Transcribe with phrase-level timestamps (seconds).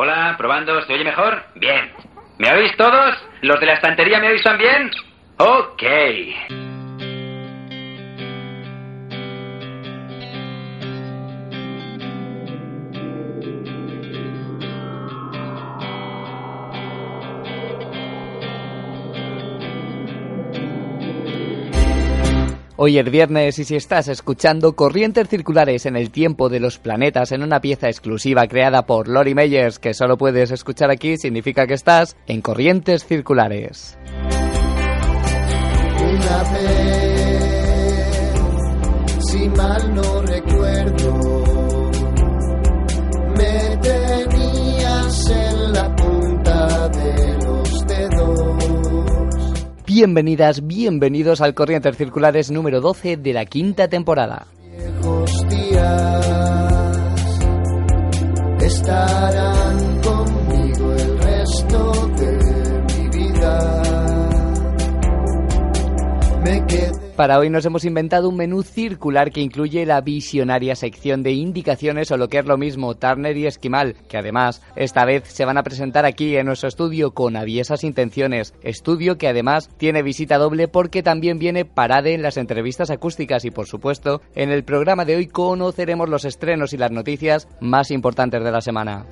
[0.00, 1.42] Hola, probando, ¿se oye mejor?
[1.56, 1.90] Bien.
[2.38, 3.16] ¿Me oís todos?
[3.40, 4.92] ¿Los de la estantería me oís también?
[5.38, 6.67] Ok.
[22.80, 27.32] Hoy es viernes y si estás escuchando Corrientes Circulares en el tiempo de los planetas
[27.32, 31.74] en una pieza exclusiva creada por Lori Meyers que solo puedes escuchar aquí, significa que
[31.74, 33.98] estás en Corrientes Circulares.
[49.98, 54.46] Bienvenidas, bienvenidos al Corrientes Circulares número 12 de la quinta temporada.
[67.18, 72.12] Para hoy nos hemos inventado un menú circular que incluye la visionaria sección de indicaciones
[72.12, 75.58] o lo que es lo mismo, Turner y Esquimal, que además esta vez se van
[75.58, 78.54] a presentar aquí en nuestro estudio con aviesas intenciones.
[78.62, 83.50] Estudio que además tiene visita doble porque también viene Parade en las entrevistas acústicas y
[83.50, 88.44] por supuesto en el programa de hoy conoceremos los estrenos y las noticias más importantes
[88.44, 89.06] de la semana.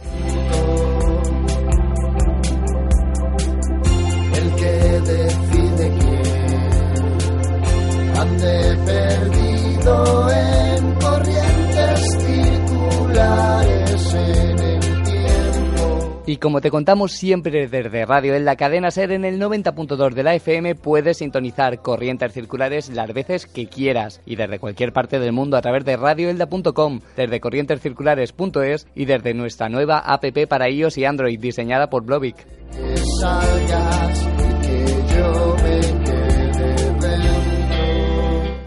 [8.27, 16.23] Ande perdido en corrientes circulares en el tiempo.
[16.27, 20.23] Y como te contamos siempre desde radio en la cadena SER en el 90.2 de
[20.25, 25.33] la FM, puedes sintonizar corrientes circulares las veces que quieras y desde cualquier parte del
[25.33, 31.05] mundo a través de radioelda.com, desde corrientescirculares.es y desde nuestra nueva app para iOS y
[31.05, 32.37] Android diseñada por Blovic.
[32.73, 34.27] Que salgas
[34.63, 36.16] que yo me.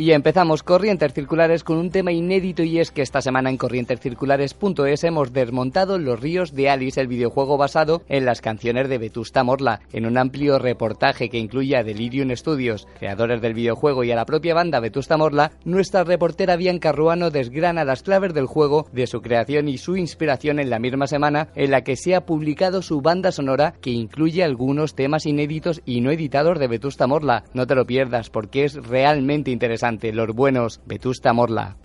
[0.02, 5.04] Y empezamos Corrientes Circulares con un tema inédito y es que esta semana en corrientescirculares.es
[5.04, 9.82] hemos desmontado Los ríos de Alice, el videojuego basado en las canciones de Vetusta Morla,
[9.92, 14.24] en un amplio reportaje que incluye a Delirium Studios, creadores del videojuego y a la
[14.24, 19.20] propia banda Vetusta Morla, nuestra reportera Bianca Ruano desgrana las claves del juego, de su
[19.20, 23.02] creación y su inspiración en la misma semana en la que se ha publicado su
[23.02, 27.44] banda sonora que incluye algunos temas inéditos y no editados de Vetusta Morla.
[27.54, 29.89] No te lo pierdas porque es realmente interesante.
[29.90, 31.76] Los buenos Vetusta Morla.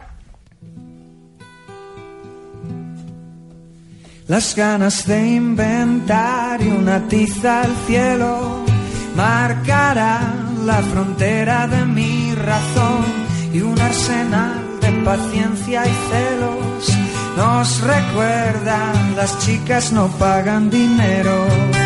[4.26, 8.62] Las ganas de inventar y una tiza al cielo
[9.16, 13.04] marcarán la frontera de mi razón
[13.54, 17.04] y un arsenal de paciencia y celos
[17.36, 21.83] nos recuerda las chicas no pagan dinero.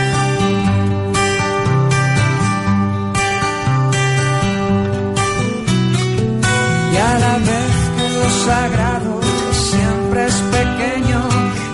[6.99, 9.21] Y a la vez que lo sagrado
[9.53, 11.21] siempre es pequeño,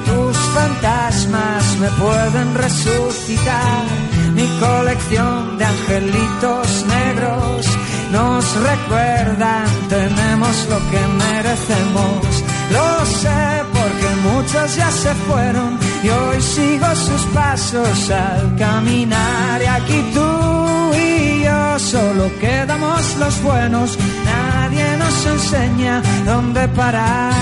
[0.05, 3.85] tus fantasmas me pueden resucitar.
[4.35, 7.67] Mi colección de angelitos negros
[8.13, 12.27] nos recuerdan, tenemos lo que merecemos.
[12.77, 19.63] Lo sé porque muchos ya se fueron y hoy sigo sus pasos al caminar.
[19.63, 20.34] Y aquí tú
[21.79, 27.33] solo quedamos los buenos, nadie nos enseña dónde parar.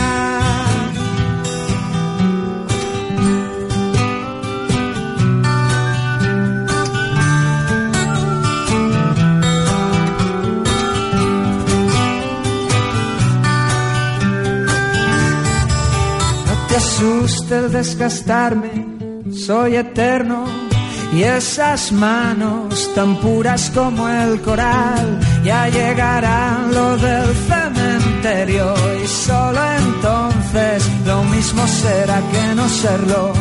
[16.47, 18.87] No te asuste el desgastarme,
[19.33, 20.72] soy eterno.
[21.12, 28.75] Y esas manos tan puras como el coral, ya llegará lo del cementerio.
[29.03, 33.33] Y solo entonces lo mismo será que no serlo.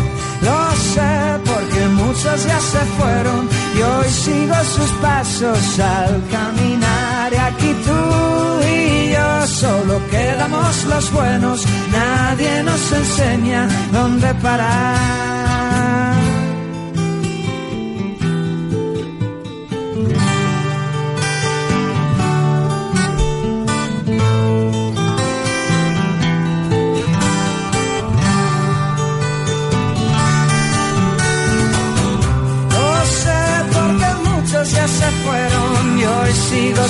[0.42, 3.48] Lo sé porque muchos ya se fueron
[3.78, 7.32] y hoy sigo sus pasos al caminar.
[7.32, 15.31] Y aquí tú y yo solo quedamos los buenos, nadie nos enseña dónde parar.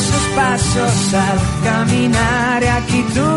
[0.01, 3.30] Sus pasos al caminar aquí tú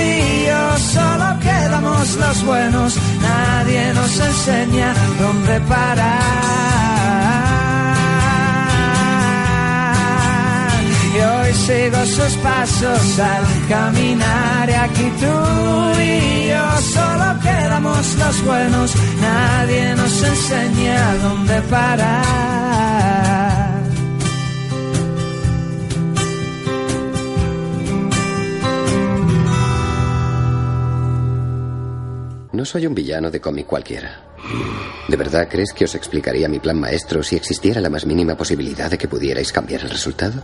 [0.00, 6.22] y yo solo quedamos los buenos, nadie nos enseña dónde parar.
[11.14, 15.36] Y hoy sigo sus pasos al caminar aquí tú
[16.00, 23.75] y yo solo quedamos los buenos, nadie nos enseña dónde parar.
[32.56, 34.18] No soy un villano de cómic cualquiera.
[35.08, 38.90] ¿De verdad crees que os explicaría mi plan maestro si existiera la más mínima posibilidad
[38.90, 40.42] de que pudierais cambiar el resultado?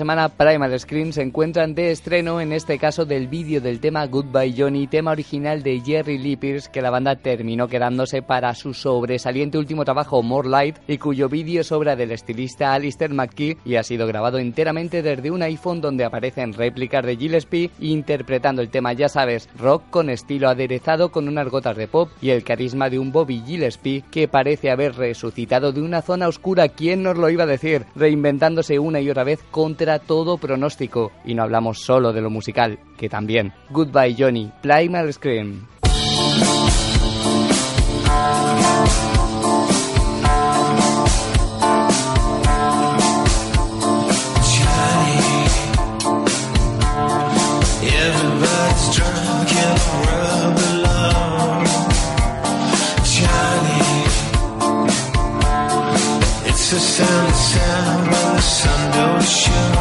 [0.00, 4.54] Semana Primal Screen se encuentran de estreno en este caso del vídeo del tema Goodbye
[4.56, 9.58] Johnny, tema original de Jerry Lee Pierce que la banda terminó quedándose para su sobresaliente
[9.58, 13.82] último trabajo More Light y cuyo vídeo es obra del estilista Alistair McKee y ha
[13.82, 19.10] sido grabado enteramente desde un iPhone donde aparecen réplicas de Gillespie interpretando el tema ya
[19.10, 23.12] sabes, rock con estilo aderezado con unas gotas de pop y el carisma de un
[23.12, 27.46] Bobby Gillespie que parece haber resucitado de una zona oscura, ¿quién nos lo iba a
[27.46, 27.84] decir?
[27.94, 31.12] Reinventándose una y otra vez contra todo pronóstico.
[31.24, 33.52] Y no hablamos solo de lo musical, que también.
[33.70, 35.66] Goodbye Johnny, Primal Scream.
[56.70, 57.40] The sound
[59.22, 59.79] show.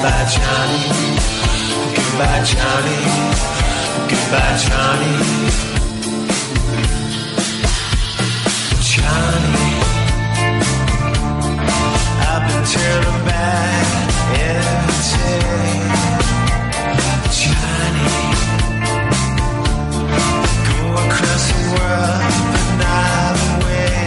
[0.00, 0.82] Goodbye, Johnny.
[1.96, 2.98] Goodbye, Johnny.
[4.08, 5.14] Goodbye, Johnny.
[8.90, 9.70] Johnny,
[12.30, 13.86] I've been turning back
[14.38, 15.74] every day.
[17.40, 18.14] Johnny,
[20.68, 22.22] go across the world,
[22.52, 23.98] but not away.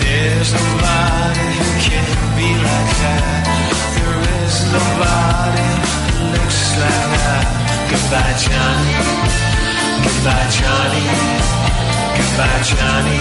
[0.00, 2.08] There's nobody who can
[2.38, 3.39] be like that.
[4.72, 5.68] Nobody
[6.32, 7.46] looks like that.
[7.90, 8.94] Goodbye, Johnny.
[10.06, 11.06] Goodbye, Johnny.
[12.16, 13.20] Goodbye, Johnny.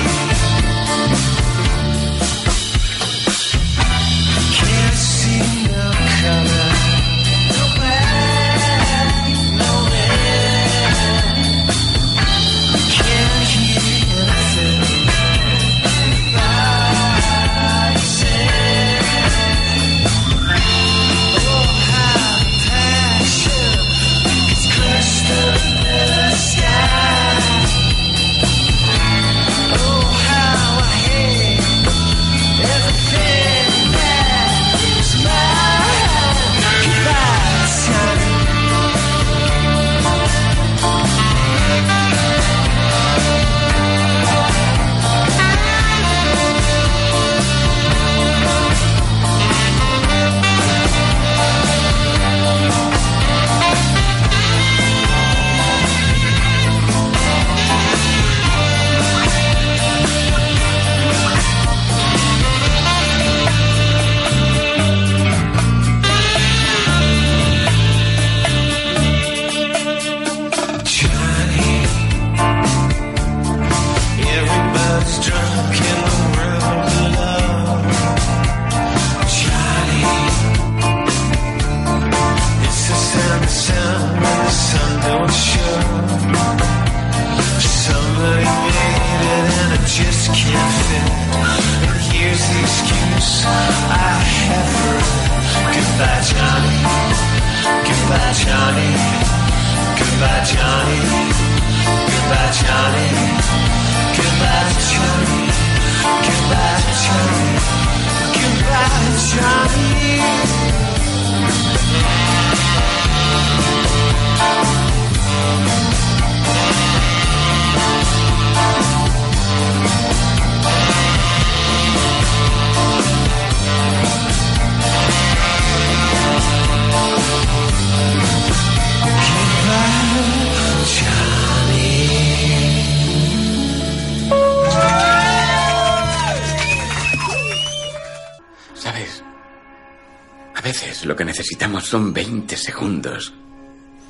[141.90, 143.34] Son 20 segundos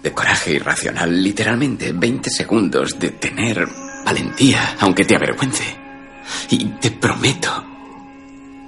[0.04, 3.66] de coraje irracional, literalmente 20 segundos de tener
[4.04, 5.78] valentía, aunque te avergüence.
[6.50, 7.64] Y te prometo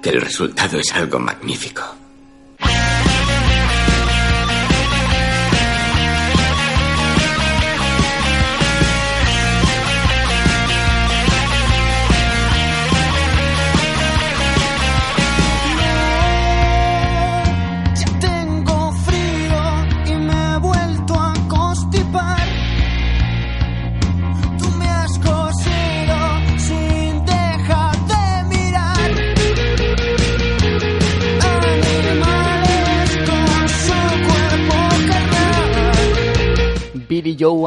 [0.02, 2.01] que el resultado es algo magnífico.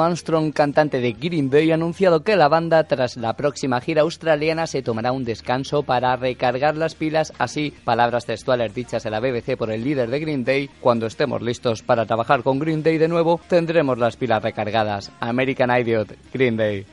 [0.05, 4.67] Armstrong, cantante de Green Bay, ha anunciado que la banda, tras la próxima gira australiana,
[4.67, 7.33] se tomará un descanso para recargar las pilas.
[7.37, 11.41] Así, palabras textuales dichas a la BBC por el líder de Green Day, cuando estemos
[11.41, 15.11] listos para trabajar con Green Day de nuevo, tendremos las pilas recargadas.
[15.19, 16.85] American Idiot, Green Day.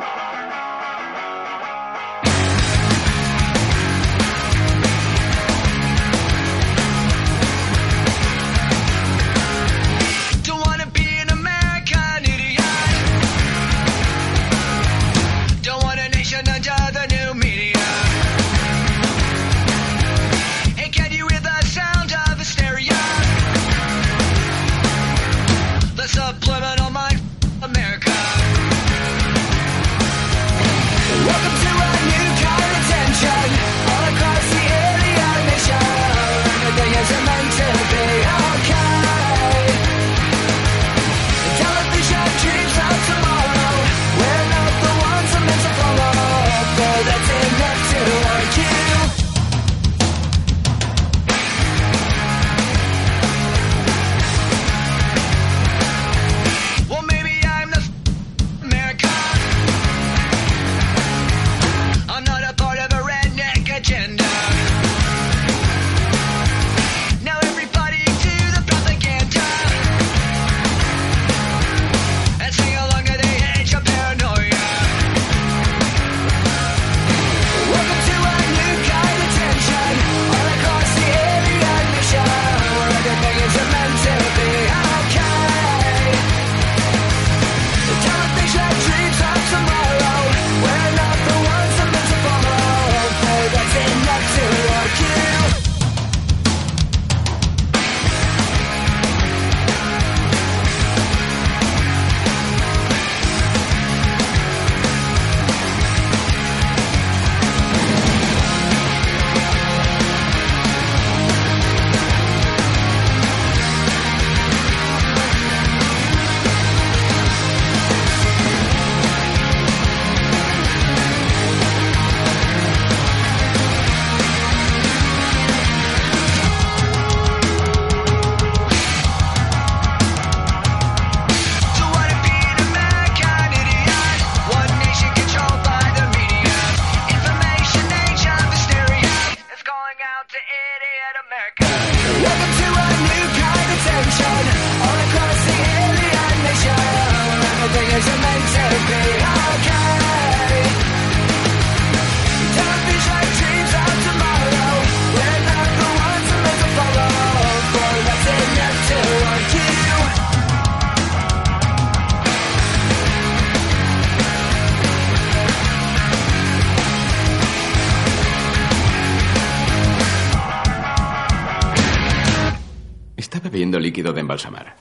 [174.13, 174.75] de embalsamar.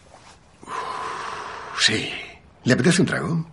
[1.79, 2.09] Sí.
[2.63, 3.45] ¿Le apetece un trago?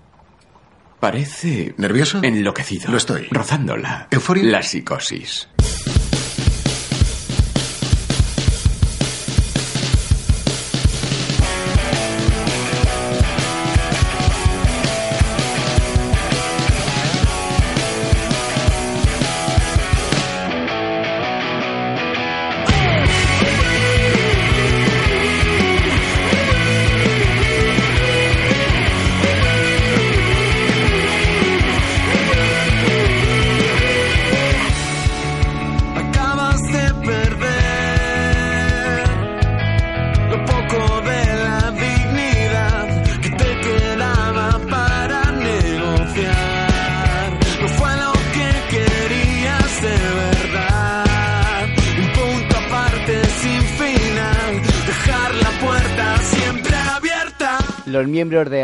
[1.00, 1.74] Parece...
[1.76, 2.20] ¿Nervioso?
[2.22, 2.90] Enloquecido.
[2.90, 3.28] Lo estoy.
[3.30, 4.08] Rozándola.
[4.10, 4.44] ¿Euforia?
[4.44, 5.48] La psicosis.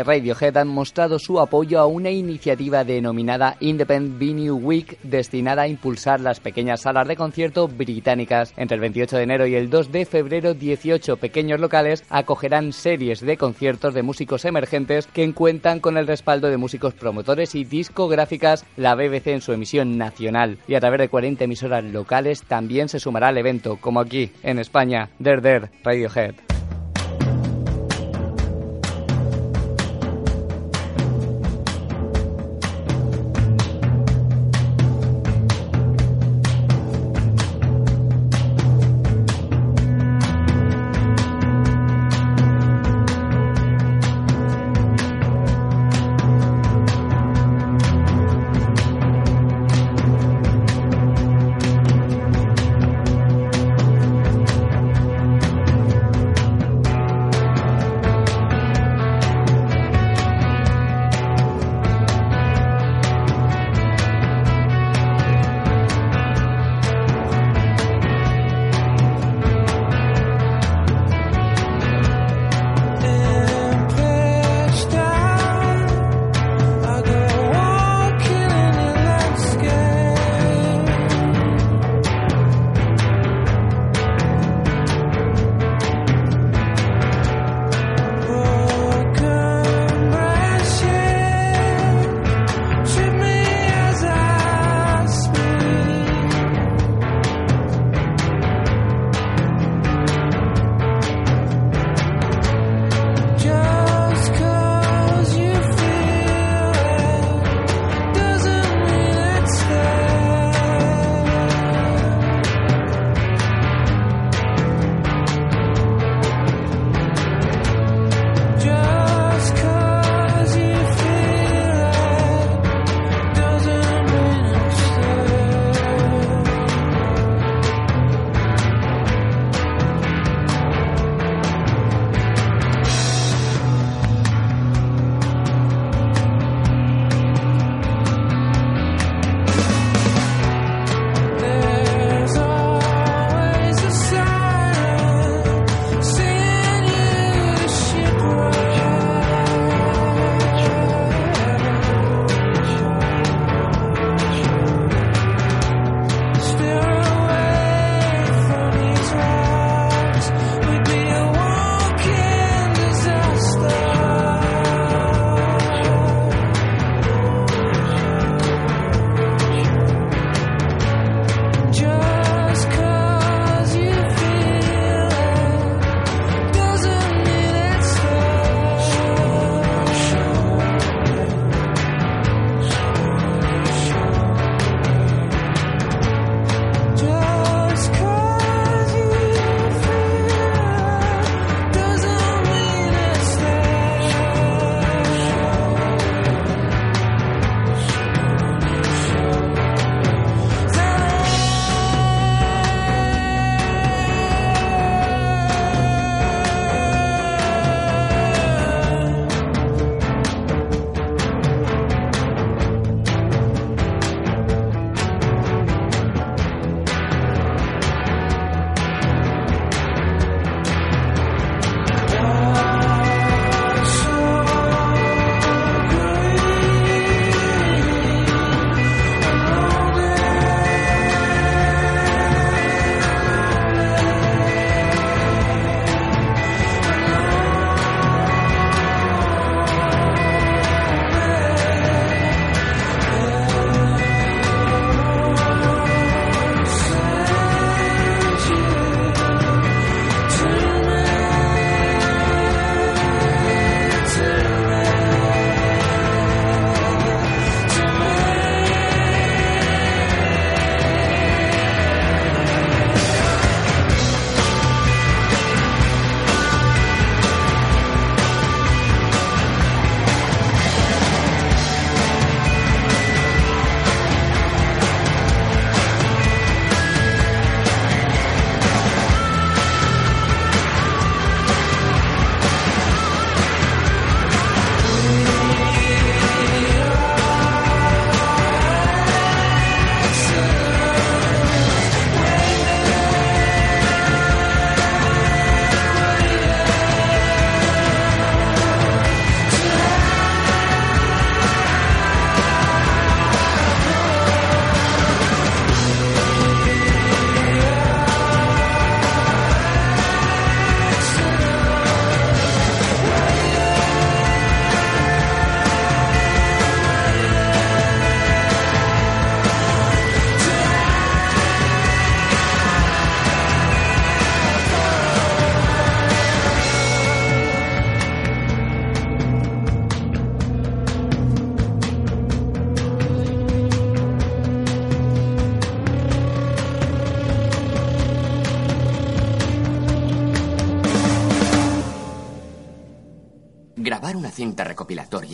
[0.05, 6.21] Radiohead han mostrado su apoyo a una iniciativa denominada Independent Venue Week destinada a impulsar
[6.21, 8.53] las pequeñas salas de concierto británicas.
[8.55, 13.21] Entre el 28 de enero y el 2 de febrero, 18 pequeños locales acogerán series
[13.21, 18.65] de conciertos de músicos emergentes que cuentan con el respaldo de músicos promotores y discográficas,
[18.77, 22.99] la BBC en su emisión nacional y a través de 40 emisoras locales también se
[22.99, 26.54] sumará al evento, como aquí en España, Der Der Radiohead.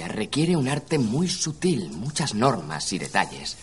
[0.08, 3.58] Requiere un arte muy sutil, muchas normas y detalles.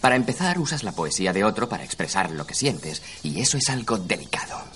[0.00, 3.68] Para empezar, usas la poesía de otro para expresar lo que sientes, y eso es
[3.70, 4.75] algo delicado.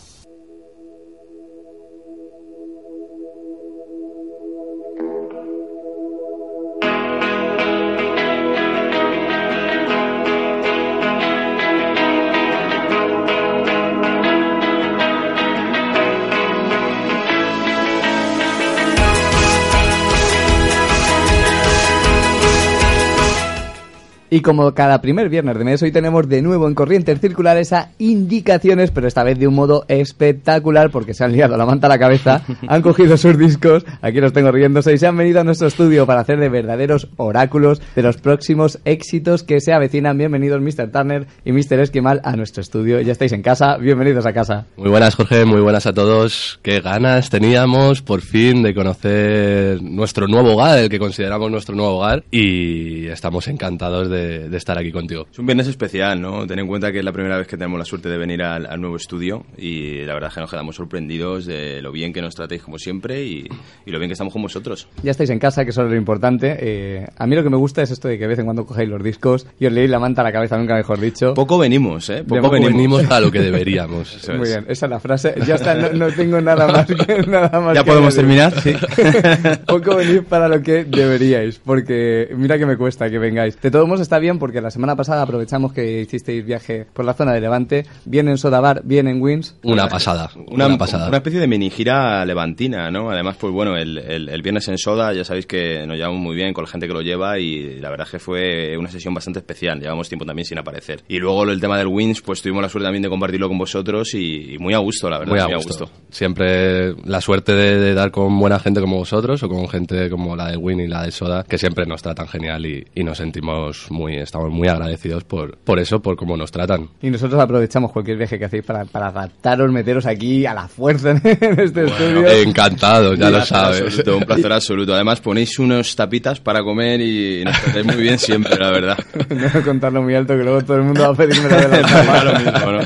[24.33, 27.91] Y como cada primer viernes de mes, hoy tenemos de nuevo en Corrientes Circulares a
[27.99, 31.91] indicaciones, pero esta vez de un modo espectacular, porque se han liado la manta a
[31.91, 35.45] la cabeza, han cogido sus discos, aquí los tengo riéndose, y se han venido a
[35.45, 40.17] nuestro estudio para hacer de verdaderos oráculos de los próximos éxitos que se avecinan.
[40.17, 40.93] Bienvenidos Mr.
[40.93, 41.81] Turner y Mr.
[41.81, 43.01] Esquimal a nuestro estudio.
[43.01, 44.65] Ya estáis en casa, bienvenidos a casa.
[44.77, 46.61] Muy buenas, Jorge, muy buenas a todos.
[46.63, 51.97] Qué ganas teníamos por fin de conocer nuestro nuevo hogar, el que consideramos nuestro nuevo
[51.97, 55.27] hogar, y estamos encantados de, de estar aquí contigo.
[55.31, 56.47] Es un viernes especial, ¿no?
[56.47, 58.67] Ten en cuenta que es la primera vez que tenemos la suerte de venir al,
[58.67, 62.21] al nuevo estudio y la verdad es que nos quedamos sorprendidos de lo bien que
[62.23, 63.47] nos tratéis como siempre y,
[63.87, 64.89] y lo bien que estamos con vosotros.
[65.03, 66.57] Ya estáis en casa, que eso es lo importante.
[66.61, 68.67] Eh, a mí lo que me gusta es esto de que de vez en cuando
[68.67, 71.35] cogéis los discos y os leéis la manta a la cabeza, nunca mejor dicho.
[71.35, 72.17] Poco venimos, ¿eh?
[72.17, 72.73] De Poco poco venimos.
[72.73, 74.15] venimos a lo que deberíamos.
[74.17, 75.35] Eso Muy bien, esa es la frase.
[75.47, 76.95] Ya está, no, no tengo nada más que
[77.27, 78.53] nada más ¿Ya que podemos terminar?
[78.61, 78.75] Sí.
[79.67, 83.61] Poco venir para lo que deberíais, porque mira que me cuesta que vengáis.
[83.61, 87.15] De todos modos está bien porque la semana pasada aprovechamos que hicisteis viaje por la
[87.15, 89.57] zona de Levante, bien en Sodabar, bien en Wins.
[89.63, 91.07] Una pasada, Una, una pasada.
[91.07, 93.11] una especie de mini gira levantina, ¿no?
[93.11, 96.35] Además, pues bueno, el, el- el viernes en Soda ya sabéis que nos llevamos muy
[96.35, 99.15] bien con la gente que lo lleva y la verdad es que fue una sesión
[99.15, 99.79] bastante especial.
[99.81, 101.03] Llevamos tiempo también sin aparecer.
[101.07, 104.13] Y luego el tema del Wins, pues tuvimos la suerte también de compartirlo con vosotros
[104.15, 105.31] y, y muy a gusto, la verdad.
[105.33, 105.89] Muy a gusto.
[106.09, 110.35] Siempre la suerte de, de dar con buena gente como vosotros o con gente como
[110.35, 113.19] la de Win y la de Soda, que siempre nos tratan genial y, y nos
[113.19, 116.89] sentimos muy, estamos muy agradecidos por, por eso, por cómo nos tratan.
[117.03, 121.11] Y nosotros aprovechamos cualquier viaje que hacéis para, para adaptaros, meteros aquí a la fuerza
[121.11, 122.29] en este estudio.
[122.29, 123.83] Encantado, ya Un lo sabes.
[123.83, 124.95] absoluto, un placer absoluto.
[124.95, 128.99] Además, ponéis unos tapitas para comer y nos tratáis muy bien siempre, la verdad.
[129.51, 132.39] No contarlo muy alto que luego todo el mundo va a pedirme la de la
[132.39, 132.81] mismo, ¿no?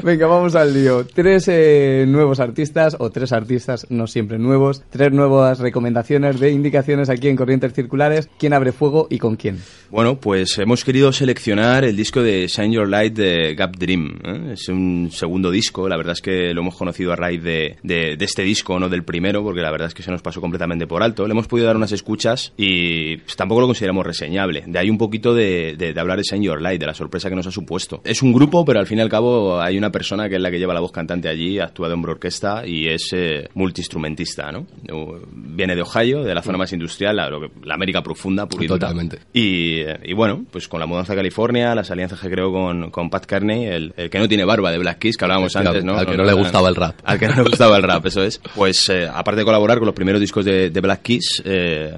[0.04, 1.04] Venga, vamos al lío.
[1.06, 7.08] Tres eh, nuevos artistas, o tres artistas no siempre nuevos, tres nuevas recomendaciones de indicaciones
[7.10, 8.28] aquí en Corrientes Circulares.
[8.38, 9.58] ¿Quién abre fuego y con quién?
[9.90, 14.18] Bueno, pues hemos querido seleccionar el disco de Shine Your Light de Gap Dream.
[14.24, 14.52] ¿eh?
[14.52, 18.16] Es un segundo disco, la verdad es que lo hemos conocido a raíz de, de-
[18.16, 20.86] de este disco, no del primero, porque la verdad es que se nos pasó completamente
[20.86, 21.26] por alto.
[21.26, 24.62] Le hemos podido dar unas escuchas y pues, tampoco lo consideramos reseñable.
[24.66, 27.28] De ahí un poquito de, de- de hablar de Shine Your Light, de la sorpresa
[27.28, 28.00] que nos ha supuesto.
[28.04, 30.50] Es un grupo, pero al fin y al cabo hay una persona que es la
[30.50, 34.66] que lleva la voz cantante allí, actúa de hombro orquesta y es eh, multiinstrumentista, ¿no?
[34.92, 37.28] Uh, Viene de Ohio, de la zona más industrial, la,
[37.64, 38.66] la América profunda, pura.
[38.66, 39.18] Totalmente.
[39.32, 42.90] Y, eh, y bueno, pues con la mudanza a California, las alianzas que creó con,
[42.90, 45.84] con Pat Kearney, el, el que no tiene barba de Black Keys, que hablábamos antes,
[45.84, 45.96] ¿no?
[45.96, 46.96] al que no le gustaba el rap.
[47.04, 48.40] Al que no le gustaba el rap, eso es.
[48.54, 51.92] Pues eh, aparte de colaborar con los primeros discos de, de Black Keys, eh,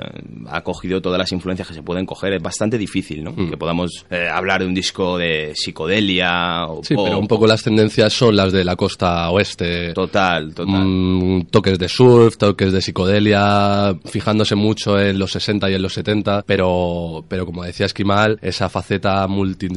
[0.49, 2.35] ha cogido todas las influencias que se pueden coger.
[2.35, 3.33] Es bastante difícil, ¿no?
[3.33, 3.51] Mm.
[3.51, 7.05] Que podamos eh, hablar de un disco de psicodelia o Sí, pop.
[7.07, 9.93] pero un poco las tendencias son las de la costa oeste.
[9.93, 10.85] Total, total.
[10.85, 15.93] Mm, toques de surf, toques de psicodelia, fijándose mucho en los 60 y en los
[15.95, 19.27] 70, pero, pero como decía Esquimal, esa faceta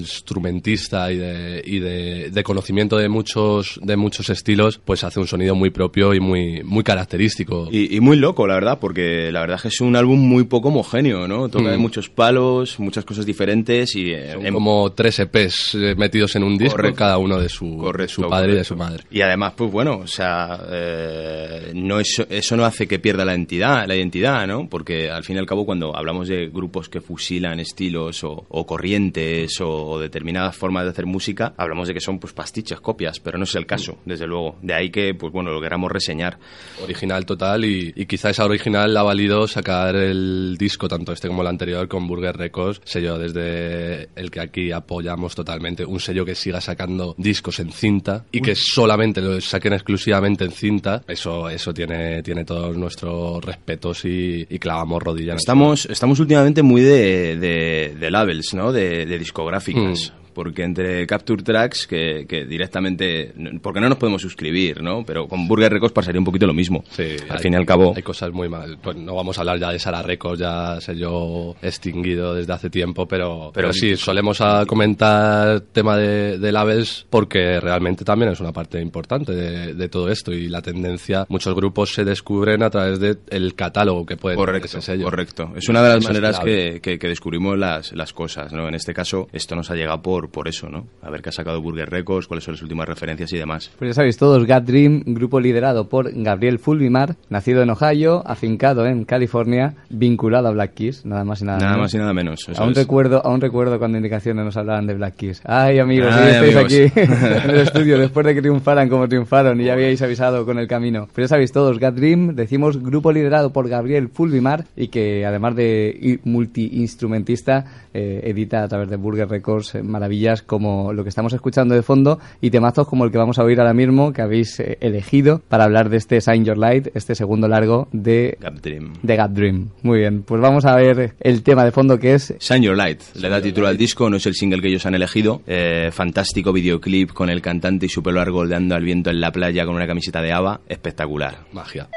[0.10, 5.28] multiinstrumentista y, de, y de, de conocimiento de muchos, de muchos estilos, pues hace un
[5.28, 7.68] sonido muy propio y muy, muy característico.
[7.72, 10.44] Y, y muy loco, la verdad, porque la verdad es que es un álbum muy
[10.46, 11.50] poco homogéneo, ¿no?
[11.50, 11.82] Toca de Mm.
[11.82, 14.12] muchos palos, muchas cosas diferentes y...
[14.12, 16.98] eh, Son en- como tres EPs eh, metidos en un disco, Correcto.
[16.98, 18.68] cada uno de su, Correcto, su padre y de correcto.
[18.68, 19.04] su madre.
[19.12, 23.34] Y además, pues bueno, o sea, eh, no eso, eso no hace que pierda la
[23.34, 24.68] entidad, la identidad, ¿no?
[24.70, 28.66] Porque al fin y al cabo, cuando hablamos de grupos que fusilan estilos o, o
[28.66, 33.20] corrientes o, o determinadas formas de hacer música, hablamos de que son pues pastiches, copias,
[33.20, 34.58] pero no es el caso, desde luego.
[34.62, 36.38] De ahí que, pues bueno, lo queramos reseñar.
[36.84, 41.28] Original total y, y quizá esa original la ha valido sacar el disco, tanto este
[41.28, 46.26] como el anterior, con Burger Records, sello desde el que aquí apoyamos totalmente, un sello
[46.26, 51.50] que siga sacando discos en cinta y que solamente lo saquen exclusivamente en cinta, eso
[51.50, 55.38] eso tiene, tiene todos nuestros respetos y, y clavamos rodillas.
[55.38, 58.72] Estamos, estamos últimamente muy de, de, de labels, ¿no?
[58.72, 60.12] De, de discográficas.
[60.12, 60.25] Mm.
[60.36, 65.04] Porque entre Capture Tracks, que, que directamente, porque no nos podemos suscribir, ¿no?
[65.04, 66.84] Pero con Burger Records pasaría un poquito lo mismo.
[66.92, 67.94] Sí, al hay- fin y al cabo.
[67.96, 68.78] Hay cosas muy mal.
[68.84, 72.70] Pues no vamos a hablar ya de Sara Records, ya sé yo extinguido desde hace
[72.70, 78.40] tiempo, pero, pero sí, solemos a comentar tema de, de labels porque realmente también es
[78.42, 82.70] una parte importante de, de todo esto y la tendencia, muchos grupos se descubren a
[82.70, 85.06] través del catálogo que puede tener Correcto, ese sello.
[85.06, 85.54] correcto.
[85.56, 88.68] Es una de las Eso maneras que, que- que descubrimos las, las cosas, ¿no?
[88.68, 90.86] En este caso, esto nos ha llegado por, por eso, ¿no?
[91.02, 93.72] A ver qué ha sacado Burger Records, cuáles son las últimas referencias y demás.
[93.78, 98.86] Pues ya sabéis todos, God Dream, grupo liderado por Gabriel Fulvimar, nacido en Ohio, afincado
[98.86, 101.84] en California, vinculado a Black Keys, nada más y nada, Nada menos.
[101.86, 102.50] más y nada menos.
[102.58, 105.42] Aún recuerdo, aún recuerdo cuando indicaciones nos hablaban de Black Keys.
[105.46, 106.64] Ay, amigos, Ay, estáis amigos.
[106.66, 107.00] aquí
[107.46, 110.68] en el estudio después de que triunfaran como triunfaron y ya habíais avisado con el
[110.68, 111.08] camino.
[111.14, 115.56] Pero ya sabéis todos, God Dream, decimos grupo liderado por Gabriel Fulvimar y que además
[115.56, 119.84] de multi-instrumentista, eh, edita a través de Burger Records eh,
[120.16, 123.44] maravillas como lo que estamos escuchando de fondo y temazos como el que vamos a
[123.44, 127.16] oír ahora mismo que habéis eh, elegido para hablar de este Sign Your Light, este
[127.16, 128.94] segundo largo de Gap Dream.
[129.02, 129.70] de God Dream.
[129.84, 133.02] Muy bien, pues vamos a ver el tema de fondo que es Shine Your Light,
[133.16, 135.42] le da título al disco, no es el single que ellos han elegido.
[135.48, 139.32] Eh, fantástico videoclip con el cantante y su pelo largo holdeando al viento en la
[139.32, 141.40] playa con una camiseta de Ava, espectacular.
[141.52, 141.90] Magia.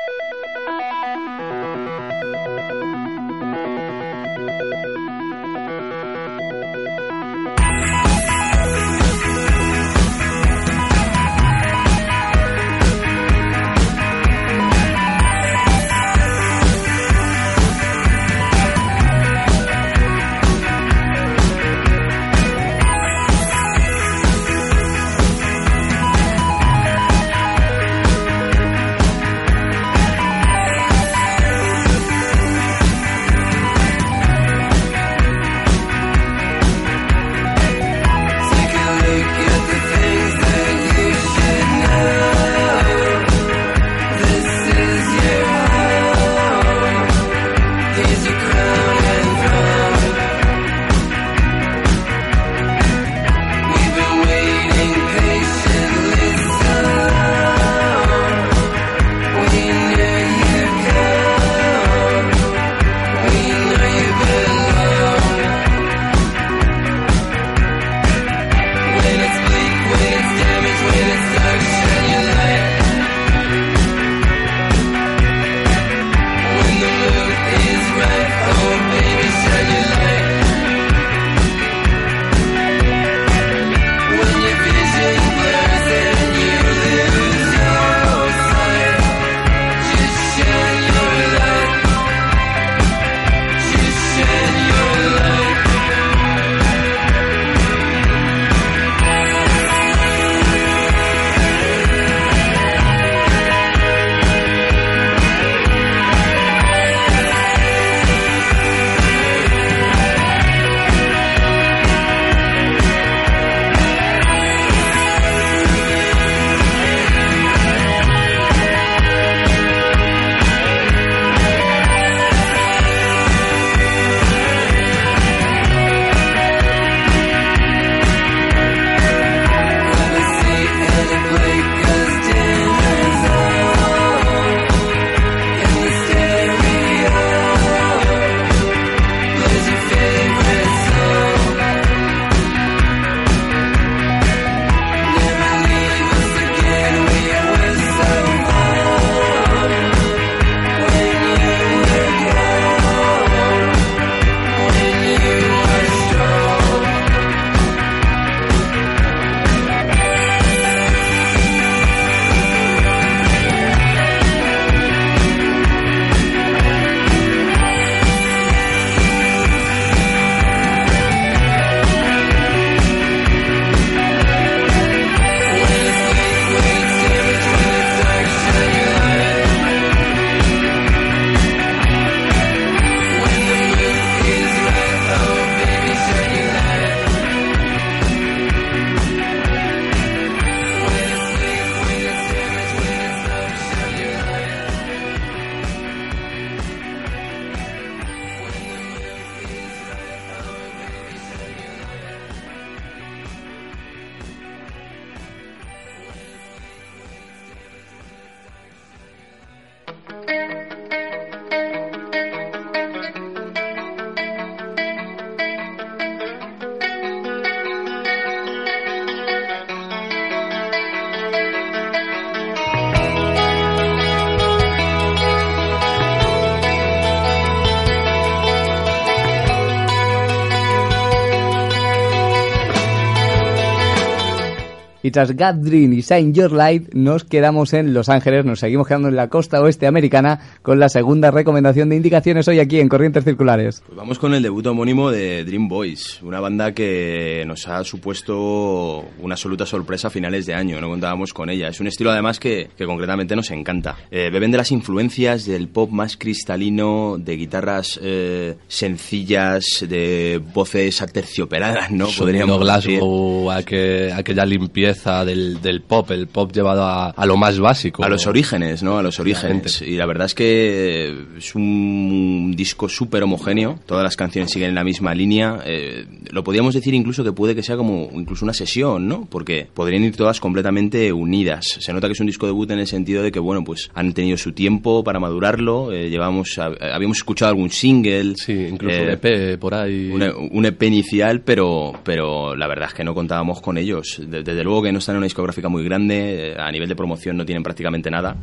[235.19, 238.87] Y tras God Dream y Shine Your Light, nos quedamos en Los Ángeles, nos seguimos
[238.87, 242.89] quedando en la costa oeste americana con la segunda recomendación de indicaciones hoy aquí en
[242.89, 243.83] Corrientes Circulares.
[243.85, 249.05] Pues vamos con el debut homónimo de Dream Boys, una banda que nos ha supuesto
[249.21, 251.67] una absoluta sorpresa a finales de año, no contábamos con ella.
[251.67, 253.97] Es un estilo además que, que concretamente nos encanta.
[254.13, 261.03] Eh, beben de las influencias del pop más cristalino, de guitarras eh, sencillas, de voces
[261.03, 262.07] aterciopeladas, ¿no?
[262.17, 267.59] Podríamos Glasgow, aquel- aquella limpieza del, del pop, el pop llevado a, a lo más
[267.59, 268.05] básico.
[268.05, 268.99] A los orígenes, ¿no?
[268.99, 269.83] A los orígenes.
[269.83, 273.79] Y la verdad es que es un disco súper homogéneo.
[273.87, 275.61] Todas las canciones siguen en la misma línea.
[275.65, 279.27] Eh, lo podríamos decir incluso que puede que sea como incluso una sesión, ¿no?
[279.31, 281.65] Porque podrían ir todas completamente unidas.
[281.81, 284.13] Se nota que es un disco debut en el sentido de que, bueno, pues han
[284.13, 285.93] tenido su tiempo para madurarlo.
[285.93, 288.35] Eh, llevamos, hab- habíamos escuchado algún single.
[288.37, 290.11] Sí, incluso eh, un EP por ahí.
[290.13, 294.21] un, un EP inicial, pero, pero la verdad es que no contábamos con ellos.
[294.27, 296.97] De- desde luego que no están en una discográfica muy grande, eh, a nivel de
[296.97, 298.37] promoción no tienen prácticamente nada.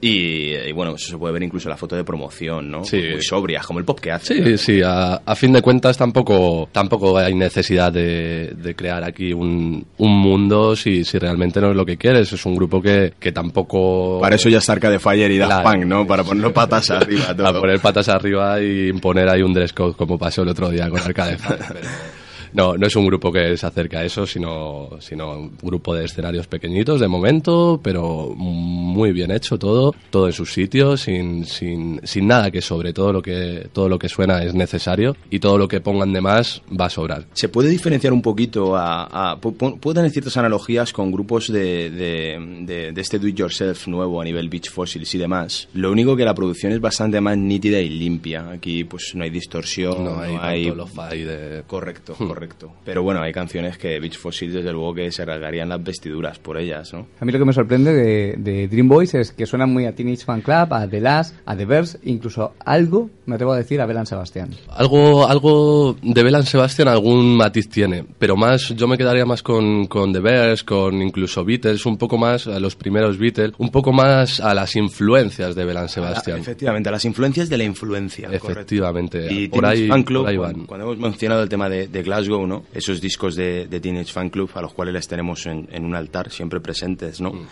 [0.00, 2.84] Y, y bueno, eso se puede ver incluso en la foto de promoción, ¿no?
[2.84, 3.00] Sí.
[3.12, 4.42] Muy sobrias, como el pop que hace.
[4.42, 9.32] Sí, sí, a, a fin de cuentas tampoco, tampoco hay necesidad de, de crear aquí
[9.32, 12.32] un, un mundo si, si realmente no es lo que quieres.
[12.32, 14.18] Es un grupo que, que tampoco...
[14.20, 15.64] Para eso ya está Arcade Fire y Daft.
[15.64, 16.06] Punk, ¿no?
[16.06, 17.34] Para ponerlo patas arriba.
[17.36, 17.60] Todo.
[17.60, 21.00] poner patas arriba y imponer ahí un dress code como pasó el otro día con
[21.00, 21.58] Arcade Fire.
[21.68, 21.80] pero
[22.52, 26.04] No, no es un grupo que se acerca a eso, sino, sino un grupo de
[26.04, 32.00] escenarios pequeñitos de momento, pero muy bien hecho todo, todo en sus sitios, sin, sin,
[32.04, 35.58] sin nada que sobre todo lo que, todo lo que suena es necesario y todo
[35.58, 37.24] lo que pongan de más va a sobrar.
[37.32, 39.32] Se puede diferenciar un poquito a...
[39.32, 43.86] a- pu- pu- puedo tener ciertas analogías con grupos de, de, de- de este do-it-yourself
[43.88, 45.68] nuevo a nivel Beach Fossils y demás.
[45.74, 48.50] Lo único que la producción es bastante más nítida y limpia.
[48.50, 50.70] Aquí pues no hay distorsión, No hay hay...
[50.70, 51.62] lo-fi de...
[51.66, 52.28] Correcto, Hmm.
[52.42, 52.72] Correcto.
[52.84, 56.58] Pero bueno, hay canciones que Beach Fossils desde luego que se rasgarían las vestiduras por
[56.58, 57.06] ellas, ¿no?
[57.20, 59.94] A mí lo que me sorprende de, de Dream Boys es que suenan muy a
[59.94, 63.80] Teenage Fan Club, a The Last, a The Verse, incluso algo, me atrevo a decir,
[63.80, 64.50] a Belan Sebastián.
[64.70, 69.86] Algo, algo de Belan Sebastian, algún matiz tiene, pero más, yo me quedaría más con,
[69.86, 73.92] con The Bears, con incluso Beatles, un poco más a los primeros Beatles, un poco
[73.92, 76.38] más a las influencias de Belan Sebastian.
[76.38, 78.26] Efectivamente, a las influencias de la influencia.
[78.26, 78.52] correcto.
[78.52, 80.66] Efectivamente, Y por ahí, Fan Club, por ahí cuando, van.
[80.66, 82.64] cuando hemos mencionado el tema de, de Glasgow, ¿no?
[82.72, 85.94] Esos discos de, de Teenage Fan Club a los cuales les tenemos en, en un
[85.94, 87.32] altar siempre presentes, ¿no?
[87.32, 87.46] Mm.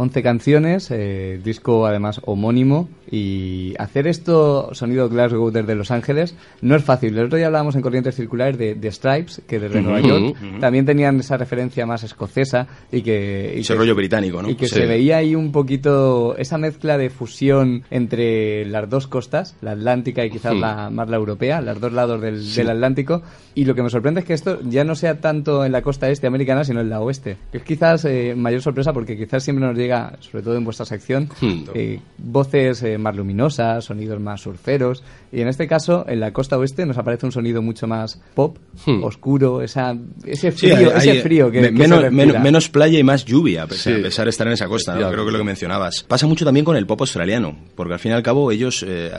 [0.00, 6.74] 11 canciones, eh, disco además homónimo y hacer esto sonido Glasgow desde Los Ángeles no
[6.74, 7.18] es fácil.
[7.18, 10.36] El otro día hablábamos en Corrientes Circulares de, de Stripes, que desde Nueva Ujú, York
[10.40, 10.58] ujú.
[10.60, 13.52] también tenían esa referencia más escocesa y que...
[13.56, 14.48] y Ese que- rollo británico, ¿no?
[14.48, 14.76] Y que Sí.
[14.76, 20.24] se veía ahí un poquito esa mezcla de fusión entre las dos costas, la atlántica
[20.24, 20.60] y quizás Hmm.
[20.60, 22.58] la, más la europea, los dos lados del, Sí.
[22.60, 23.22] del Atlántico.
[23.54, 26.08] Y lo que me sorprende es que esto ya no sea tanto en la costa
[26.08, 27.36] este americana, sino en la oeste.
[27.50, 29.89] Que es quizás eh, mayor sorpresa porque quizás siempre nos llega,
[30.20, 31.64] sobre todo en vuestra sección, Hmm.
[31.74, 35.02] eh, voces eh, más luminosas, sonidos más surferos.
[35.32, 38.56] Y en este caso, en la costa oeste nos aparece un sonido mucho más pop,
[38.86, 39.02] Hmm.
[39.04, 42.26] oscuro, esa, ese Sí, frío, hay- ese hay, frío que, me- que menos, se respira.
[42.26, 44.00] menos, menos playa y más lluvia, a pesar, Sí.
[44.00, 46.04] a pesar de estar en esa costa, creo que es lo que mencionabas.
[46.08, 49.10] Pasa mucho también con el pop australiano, porque al fin y al cabo ellos, eh,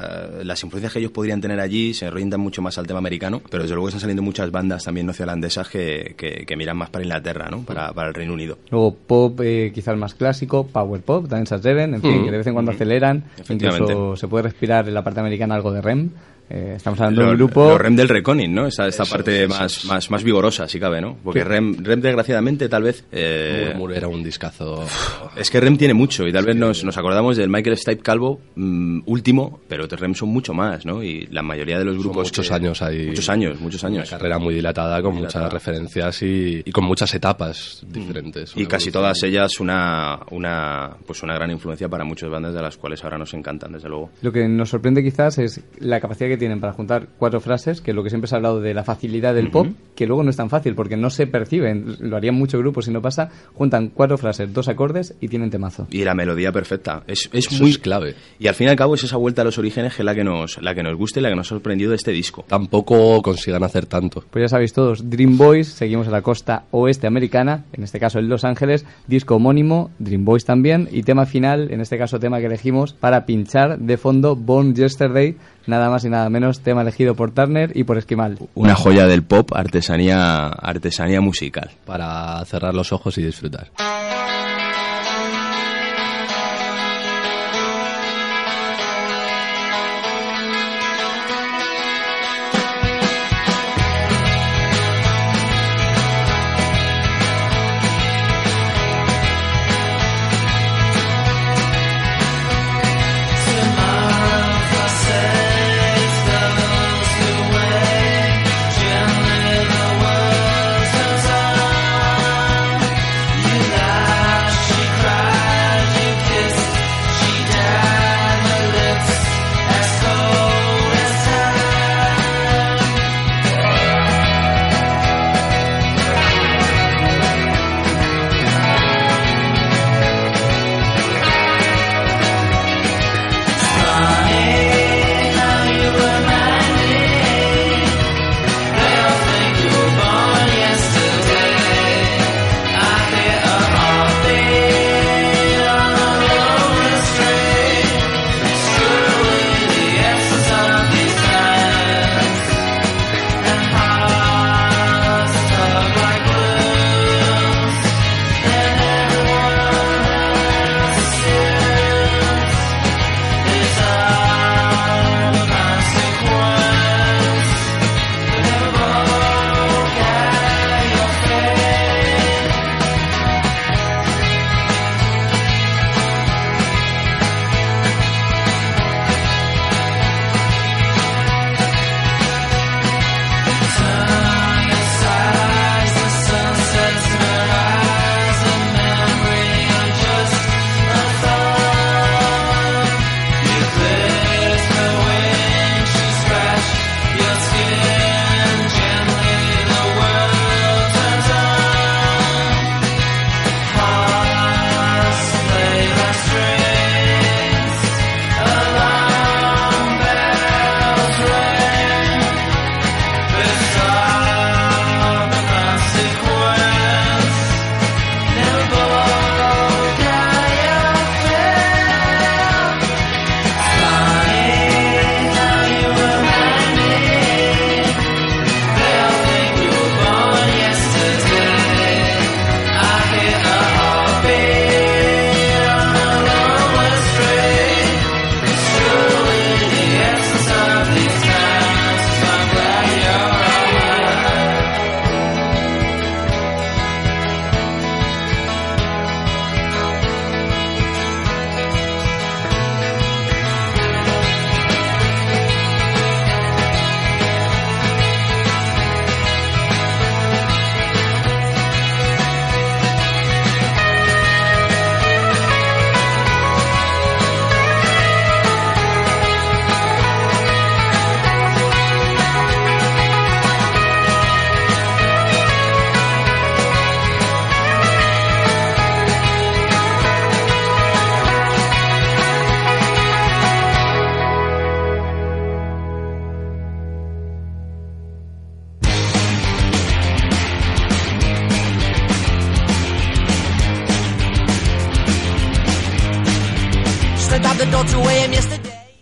[0.44, 3.64] las influencias que ellos podrían tener allí se orientan mucho más al tema americano, pero
[3.64, 7.48] desde luego están saliendo muchas bandas también neozelandesas que, que, que miran más para Inglaterra,
[7.50, 7.64] ¿no?
[7.64, 8.58] para, para el Reino Unido.
[8.70, 12.26] Luego pop eh, quizás más clásico, power pop, Dance as Seven, en fin, Mm.
[12.26, 13.24] que de vez en cuando aceleran.
[13.38, 13.92] Efectivamente.
[13.94, 16.10] Incluso se puede respirar en la parte americana algo de REM.
[16.54, 17.70] Eh, estamos hablando de Lo- un grupo...
[17.70, 18.68] lo REM del Reconing, ¿no?
[18.68, 19.86] Esta, esta Eso parte es, eso más, es.
[19.86, 21.18] más, más vigorosa, si cabe, ¿no?
[21.24, 21.46] Porque Sí.
[21.46, 23.06] REM, REM, desgraciadamente, tal vez...
[23.12, 24.84] eh, Murmur era un discazo.
[25.38, 28.42] Es que REM tiene mucho y tal vez nos, nos acordamos del Michael Stipe Calvo
[28.56, 31.02] mm, último, pero otros REM son mucho más, ¿no?
[31.02, 32.28] Y la mayoría de los Son grupos...
[32.28, 33.08] muchos que- años ahí.
[33.08, 34.10] Muchos años, muchos Una años.
[34.10, 35.46] carrera muy dilatada, con Dilatada.
[35.46, 38.52] muchas referencias y, y con muchas etapas diferentes.
[38.58, 42.62] Y Una casi todas ellas una, una, pues una gran influencia para muchas bandas de
[42.62, 44.10] las cuales ahora nos encantan, desde luego.
[44.22, 47.92] Lo que nos sorprende quizás es la capacidad que tienen para juntar cuatro frases, que
[47.92, 50.32] es lo que siempre se ha hablado de la facilidad del pop, que luego no
[50.32, 53.90] es tan fácil porque no se perciben, lo harían muchos grupos si no pasa, juntan
[53.94, 55.86] cuatro frases, dos acordes y tienen temazo.
[55.92, 57.04] Y la melodía perfecta.
[57.06, 58.16] Es, es Eso muy es clave.
[58.40, 60.16] Y al fin y al cabo es esa vuelta a los orígenes que es la
[60.16, 62.44] que nos, la que nos gusta y la que nos ha sorprendido de este disco.
[62.48, 64.24] Tampoco consigan hacer tanto.
[64.32, 68.18] Pues ya sabéis todos, Dream Boys, seguimos en la costa oeste americana, en este caso
[68.18, 72.40] en Los Ángeles, disco homónimo, Dream Boys también, y tema final, en este caso tema
[72.40, 75.36] que elegimos para pinchar de fondo Born Yesterday,
[75.68, 78.38] nada más y nada menos, tema elegido por Turner y por Esquimal.
[78.56, 81.72] Una joya del pop, artesanía, artesanía musical.
[81.86, 83.70] Para cerrar los ojos y disfrutar.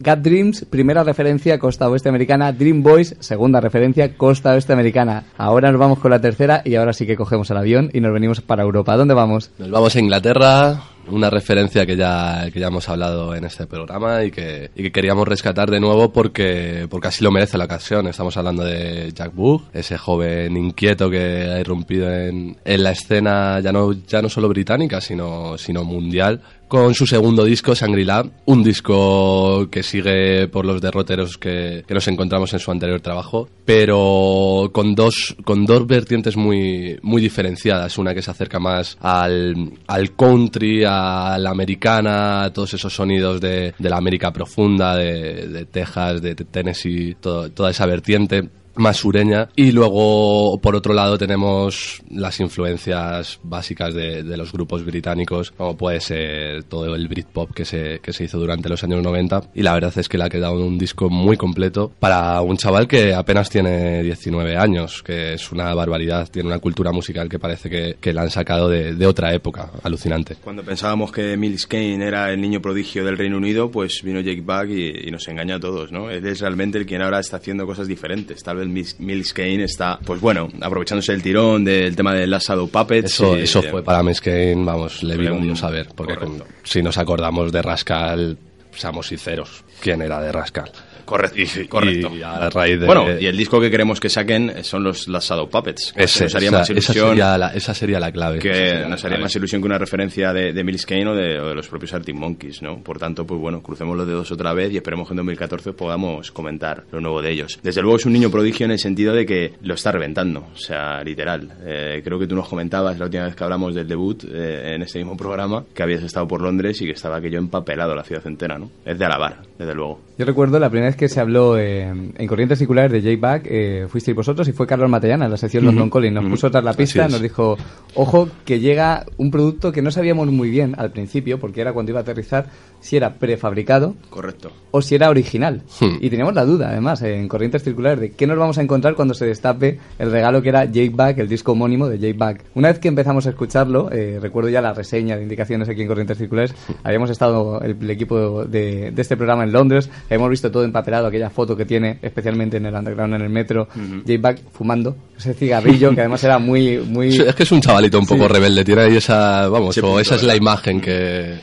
[0.09, 2.51] Gap Dreams, primera referencia costa oeste americana.
[2.51, 5.25] Dream Boys, segunda referencia costa oeste americana.
[5.37, 8.11] Ahora nos vamos con la tercera y ahora sí que cogemos el avión y nos
[8.11, 8.97] venimos para Europa.
[8.97, 9.51] ¿Dónde vamos?
[9.59, 10.81] Nos vamos a Inglaterra,
[11.11, 14.91] una referencia que ya, que ya hemos hablado en este programa y que, y que
[14.91, 18.07] queríamos rescatar de nuevo porque, porque así lo merece la ocasión.
[18.07, 23.59] Estamos hablando de Jack Boog, ese joven inquieto que ha irrumpido en, en la escena
[23.59, 28.63] ya no, ya no solo británica, sino, sino mundial, con su segundo disco, Shangri-La, un
[28.63, 34.93] disco que sigue por los derroteros que, nos encontramos en su anterior trabajo, pero con
[34.95, 37.97] dos, con dos vertientes muy, muy diferenciadas.
[37.97, 43.41] Una que se acerca más al, al country, a la americana, a todos esos sonidos
[43.41, 48.47] de, de la América profunda, de, de Texas, de Tennessee, todo- toda esa vertiente
[48.79, 54.85] más sureña y luego por otro lado tenemos las influencias básicas de, de los grupos
[54.85, 59.03] británicos como puede ser todo el Britpop que se, que se hizo durante los años
[59.03, 62.57] 90 y la verdad es que le ha quedado un disco muy completo para un
[62.57, 67.39] chaval que apenas tiene 19 años que es una barbaridad, tiene una cultura musical que
[67.39, 70.35] parece que, que la han sacado de, de otra época, alucinante.
[70.41, 74.41] Cuando pensábamos que Mills Kane era el niño prodigio del Reino Unido, pues vino Jake
[74.41, 76.09] Bug y, y nos engaña a todos, ¿no?
[76.09, 78.43] Él es realmente el quien ahora está haciendo cosas diferentes.
[78.43, 82.43] Tal vez Mills, Mills Kane está, pues bueno, aprovechándose el tirón del tema de las
[82.47, 83.13] Shadow Puppets.
[83.13, 85.87] Eso, y- eso fue para Miss Kane, vamos, le vino un- un Dios a ver,
[85.95, 88.37] porque con- si nos acordamos de Rascal,
[88.79, 90.71] seamos sinceros, ¿quién era de Rascal?
[91.05, 92.11] Correcto, Y, correcto.
[92.15, 92.85] y a raíz de...
[92.85, 95.91] Bueno, y el disco que queremos que saquen son los las Shadow Puppets.
[95.95, 98.37] Ese, nos haría esa, más esa ilusión sería la, esa sería la clave.
[98.37, 99.23] Que sería la nos haría clave.
[99.23, 101.93] más ilusión que una referencia de, de Mills Kane o de, o de los propios
[101.95, 102.83] Arctic Monkeys, ¿no?
[102.83, 106.31] Por tanto, pues bueno, crucemos los dedos otra vez y esperemos que en 2014 podamos
[106.31, 107.59] comentar lo nuevo de ellos.
[107.63, 110.57] Desde luego es un niño prodigio en el sentido de que lo está reventando, o
[110.57, 111.49] sea, literal.
[111.65, 114.83] Eh, creo que tú nos comentabas la última vez que hablamos del debut eh, en
[114.83, 118.27] este mismo programa que habías estado por Londres y que estaba aquello empapelado la ciudad
[118.27, 118.68] entera, ¿no?
[118.85, 119.99] Es de alabar, desde luego.
[120.17, 123.87] Yo recuerdo la primera vez que se habló eh, en Corrientes Circulares de J-Back, eh,
[123.87, 126.13] fuisteis vosotros y fue Carlos Matallana en la sección London Calling.
[126.13, 127.57] Nos puso tras la pista, nos dijo,
[127.95, 131.91] ojo, que llega un producto que no sabíamos muy bien al principio, porque era cuando
[131.91, 132.47] iba a aterrizar,
[132.81, 134.51] si era prefabricado Correcto.
[134.71, 135.61] o si era original.
[135.79, 135.97] Hmm.
[136.01, 139.13] Y teníamos la duda, además, en Corrientes Circulares, de qué nos vamos a encontrar cuando
[139.13, 142.43] se destape el regalo que era Jake Back, el disco homónimo de Jake Back.
[142.55, 145.87] Una vez que empezamos a escucharlo, eh, recuerdo ya la reseña de indicaciones aquí en
[145.87, 146.53] Corrientes Circulares,
[146.83, 151.07] habíamos estado el, el equipo de, de este programa en Londres, hemos visto todo empapelado,
[151.07, 153.99] aquella foto que tiene, especialmente en el underground, en el metro, Ujú.
[154.05, 156.77] Jake Back fumando ese cigarrillo, que además era muy...
[156.79, 158.33] muy Sí, es que es un chavalito un poco Sí.
[158.33, 161.35] rebelde, tiene ahí esa, vamos, o esa es la imagen que,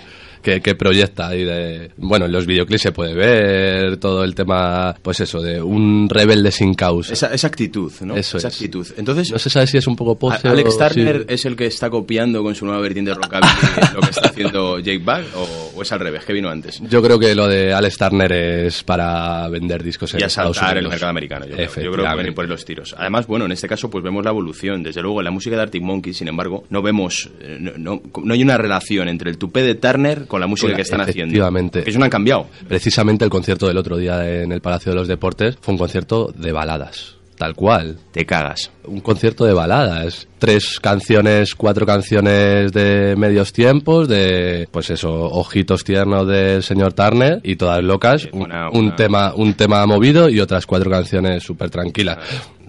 [0.47, 4.95] que, que proyecta ahí de, bueno, en los videoclips se puede ver todo el tema,
[5.03, 7.13] pues eso, de un rebelde sin causa.
[7.13, 8.15] Esa, esa actitud, ¿no?
[8.17, 8.55] Eso esa es.
[8.55, 8.87] actitud.
[8.97, 11.35] Entonces, No se sabe si es un poco A- Alex Turner sí.
[11.35, 13.49] es el que está copiando con su nueva vertiente de rockabilly
[13.95, 16.81] lo que está haciendo Jake Bug o, o es al revés, que vino antes.
[16.89, 20.77] Yo creo que lo de Alex Turner es para vender discos en y Estados asaltar
[20.77, 20.93] el Unidos.
[20.93, 21.47] mercado americano.
[21.47, 22.95] Yo creo, yo creo que ir por los tiros.
[22.97, 24.85] Además, bueno, en este caso pues vemos la evolución.
[24.85, 28.01] Desde luego, en la música de Arctic Monkeys, sin embargo, no vemos, eh, no, no,
[28.23, 31.25] no hay una relación entre el tupé de Turner con la música que están haciendo.
[31.31, 31.85] Efectivamente.
[31.87, 32.47] Eso no han cambiado.
[32.69, 36.33] Precisamente el concierto del otro día en el Palacio de los Deportes fue un concierto
[36.37, 37.15] de baladas.
[37.37, 37.99] Tal cual.
[38.13, 38.71] Te cagas.
[38.85, 40.27] Un concierto de baladas.
[40.39, 47.41] Tres canciones, cuatro canciones de medios tiempos, de, pues eso, ojitos tiernos del señor Turner
[47.43, 48.27] y todas locas.
[48.33, 52.17] Un, una- un una- tema, un tema movido y otras cuatro canciones súper tranquilas.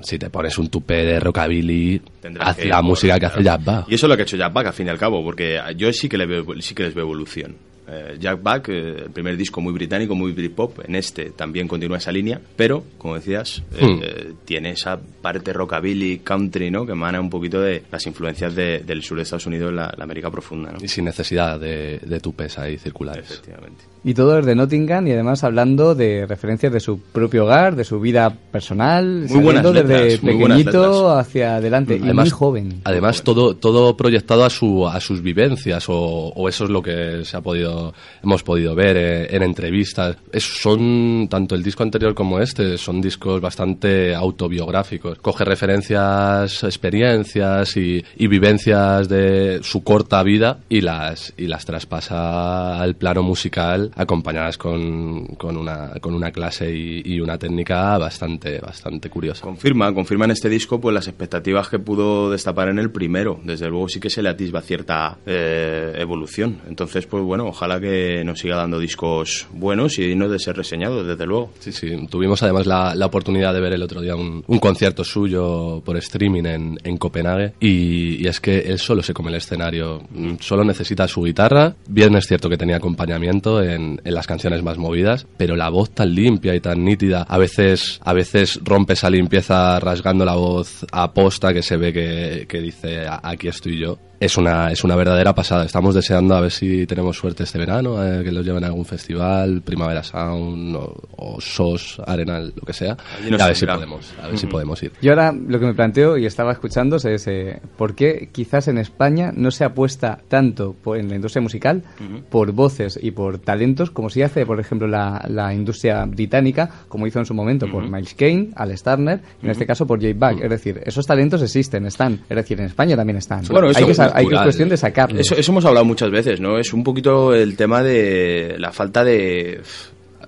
[0.01, 3.35] Si te pones un tupé de rockabilly, Tendrás haz que ir la música que claro.
[3.35, 3.85] hace Jack Bach.
[3.89, 5.59] Y eso es lo que ha hecho Jack Back, al fin y al cabo, porque
[5.75, 7.55] yo sí que, le veo, sí que les veo evolución.
[7.89, 11.99] Eh, Jack Back, eh, el primer disco muy británico, muy Britpop, en este también continúa
[11.99, 13.99] esa línea, pero, como decías, eh, Hmm.
[14.03, 16.85] eh, tiene esa parte rockabilly, country, ¿no?
[16.85, 20.03] Que emana un poquito de las influencias de- del sur de Estados Unidos, la, la
[20.03, 20.79] América profunda, ¿no?
[20.83, 23.31] Y sin necesidad de, de tupés ahí circulares.
[23.31, 23.85] Efectivamente.
[24.09, 27.99] Y todo desde Nottingham y además hablando de referencias de su propio hogar, de su
[27.99, 32.81] vida personal, Muy buenas desde muy pequeñito hacia adelante y muy joven.
[32.85, 37.25] Además, todo, todo proyectado a, su, a sus vivencias, o, o eso es lo que
[37.25, 37.93] se ha podido,
[38.23, 40.15] hemos podido ver eh, en entrevistas.
[40.31, 45.17] Es- son, tanto el disco anterior como este, son discos bastante autobiográficos.
[45.19, 52.79] Coge referencias, experiencias y, y vivencias de su corta vida y las, y las traspasa
[52.81, 58.59] al plano musical acompañadas con, con, una, con una clase y, y una técnica bastante,
[58.59, 59.41] bastante curiosa.
[59.41, 63.39] Confirma, confirma en este disco pues las expectativas que pudo destapar en el primero.
[63.43, 66.59] Desde luego sí que se le atisba cierta eh, evolución.
[66.67, 71.05] Entonces, pues bueno, ojalá que nos siga dando discos buenos y dignos de ser reseñados,
[71.05, 71.51] desde luego.
[71.59, 72.07] Sí, sí.
[72.09, 75.97] Tuvimos además la, la oportunidad de ver el otro día un, un concierto suyo por
[75.97, 79.87] streaming en, en Copenhague y, y es que él solo se come el escenario,
[80.17, 81.75] Mm, solo necesita su guitarra.
[81.87, 85.91] Bien es cierto que tenía acompañamiento en, en las canciones más movidas, pero la voz
[85.91, 90.85] tan limpia y tan nítida, a veces, a veces rompe esa limpieza rasgando la voz
[90.91, 93.97] a posta que se ve que, que dice aquí estoy yo.
[94.19, 95.63] Es una, es una verdadera pasada.
[95.65, 98.83] Estamos deseando a ver si tenemos suerte este verano, eh, que los lleven a algún
[98.83, 102.97] festival, Primavera Sound o, o SOS, Arenal, lo que sea.
[103.39, 104.91] A ver si podemos, a ver si podemos ir.
[105.03, 108.79] Yo ahora lo que me planteo y estaba escuchando es eh, por qué quizás en
[108.79, 111.83] España no se apuesta tanto por- en la industria musical
[112.31, 117.05] por voces y por talentos como si hace, por ejemplo, la, la industria británica, como
[117.05, 120.13] hizo en su momento por Miles Kane, Al Starner, y en este caso por J.
[120.15, 120.41] Buck.
[120.43, 122.21] Es decir, esos talentos existen, están.
[122.27, 123.43] Es decir, en España también están.
[123.53, 125.21] Bueno, hay, eso que, hay que cuestión de sacarlos.
[125.21, 126.57] Eso, eso hemos hablado muchas veces, ¿no?
[126.57, 129.61] Es un poquito el tema de la falta de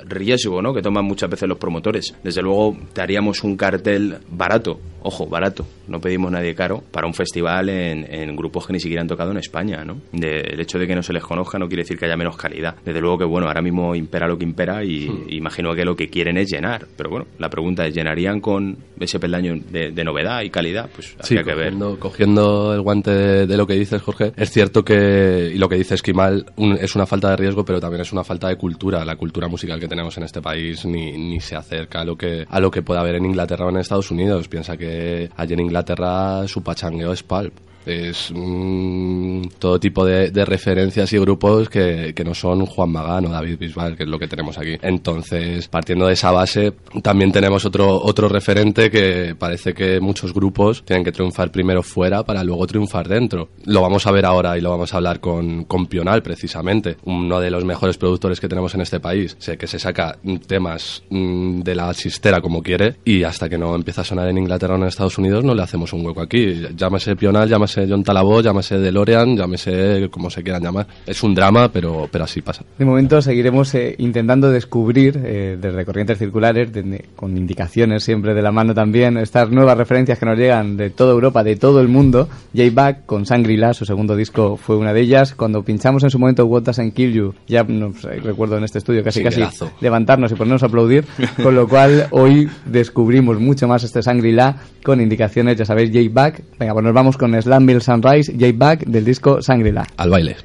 [0.07, 0.73] riesgo, ¿no?
[0.73, 2.13] Que toman muchas veces los promotores.
[2.23, 7.13] Desde luego, te haríamos un cartel barato, ojo, barato, no pedimos nadie caro, para un
[7.13, 9.97] festival en, en grupos que ni siquiera han tocado en España, ¿no?
[10.11, 12.37] De- el hecho de que no se les conozca no quiere decir que haya menos
[12.37, 12.75] calidad.
[12.85, 16.09] Desde luego que, bueno, ahora mismo impera lo que impera y imagino que lo que
[16.09, 16.85] quieren es llenar.
[16.97, 20.89] Pero bueno, la pregunta es, ¿llenarían con ese peldaño de, de novedad y calidad?
[20.93, 21.65] Pues Sí, habría que ver.
[21.73, 25.67] cogiendo, cogiendo el guante de, de lo que dices, Jorge, es cierto que, y lo
[25.69, 28.55] que dice Esquimal, un- es una falta de riesgo, pero también es una falta de
[28.55, 29.03] cultura.
[29.05, 32.45] La cultura musical que tenemos en este país ni, ni se acerca a lo, que,
[32.47, 34.47] a lo que pueda haber en Inglaterra o en Estados Unidos.
[34.47, 37.53] Piensa que allí en Inglaterra su pachangueo es pulp.
[37.89, 43.29] Es mm, todo tipo de, referencias y grupos que, que no son Juan Magán o
[43.29, 44.77] David Bisbal, que es lo que tenemos aquí.
[44.81, 50.83] Entonces, partiendo de esa base, también tenemos otro, otro referente que parece que muchos grupos
[50.85, 53.49] tienen que triunfar primero fuera para luego triunfar dentro.
[53.65, 57.39] Lo vamos a ver ahora y lo vamos a hablar con, con Pional, precisamente, uno
[57.39, 59.35] de los mejores productores que tenemos en este país.
[59.39, 60.17] Sé que se saca
[60.47, 64.37] temas mm, de la chistera como quiere y hasta que no empieza a sonar en
[64.37, 66.61] Inglaterra o en Estados Unidos no le hacemos un hueco aquí.
[66.75, 67.49] Llámese Pional,
[67.79, 70.87] llámese John Talabot, llámese DeLorean, llámese como se quieran llamar.
[71.05, 72.63] Es un drama, pero, pero así pasa.
[72.77, 78.41] De momento seguiremos eh, intentando descubrir eh, desde corrientes circulares, de- con indicaciones siempre de
[78.41, 81.87] la mano también, estas nuevas referencias que nos llegan de toda Europa, de todo el
[81.87, 82.29] mundo.
[82.55, 85.33] J-Back con Shangri-La, su segundo disco fue una de ellas.
[85.35, 88.77] Cuando pinchamos en su momento What Doesn't Kill You, ya no sé, recuerdo en este
[88.79, 89.41] estudio casi casi
[89.81, 91.05] levantarnos y ponernos a aplaudir,
[91.43, 96.41] con lo cual hoy descubrimos mucho más este Shangri-La con indicaciones, ya sabéis, J-Back.
[96.59, 99.85] Venga, pues nos vamos con Slamville Sunrise, J-Back del disco Shangri-La.
[99.97, 100.37] Al baile.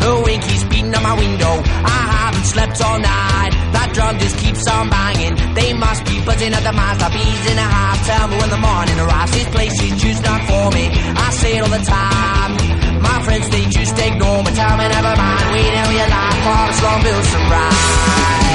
[0.00, 1.62] The winky's beating on my window.
[1.84, 3.52] I haven't slept all night.
[3.72, 5.36] That drum just keeps on banging.
[5.54, 7.02] They must be buzzing at the mouth.
[7.02, 8.06] I'll bees in a half.
[8.06, 9.32] Tell me when the morning arrives.
[9.32, 10.88] This place is just not for me.
[10.88, 12.52] I say it all the time.
[13.02, 14.50] My friends, they just ignore me.
[14.56, 15.52] Tell me never mind.
[15.52, 17.76] Wait till your life for the Slumville sunrise.
[17.76, 18.45] Slumville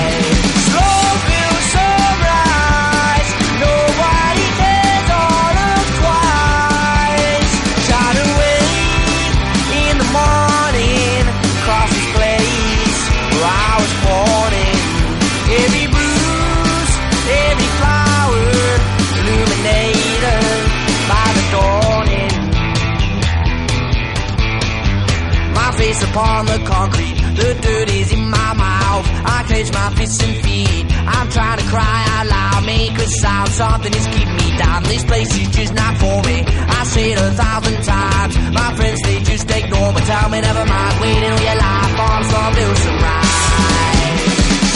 [26.11, 29.05] upon the concrete, the dirt is in my mouth.
[29.25, 30.85] I clench my fists and feet.
[31.07, 33.49] I'm trying to cry out loud, make a sound.
[33.49, 34.83] Something is keeping me down.
[34.83, 36.43] This place is just not for me.
[36.45, 38.33] I say it a thousand times.
[38.51, 40.01] My friends, they just ignore me.
[40.01, 41.01] Tell me never mind.
[41.01, 43.61] Waiting all your life on some new sunrise.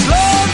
[0.06, 0.45] Slumville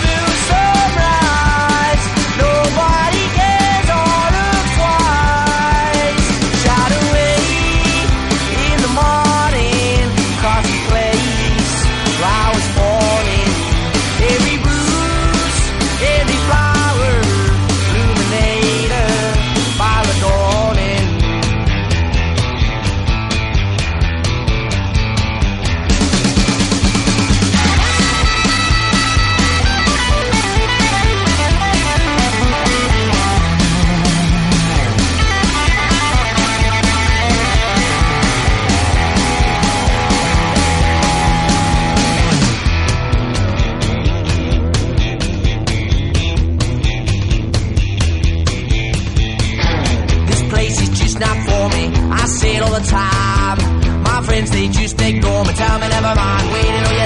[52.22, 53.57] I say it all the time.
[54.03, 55.53] My friends, they just ignore me.
[55.53, 56.53] Tell me never mind.
[56.53, 57.01] Waiting all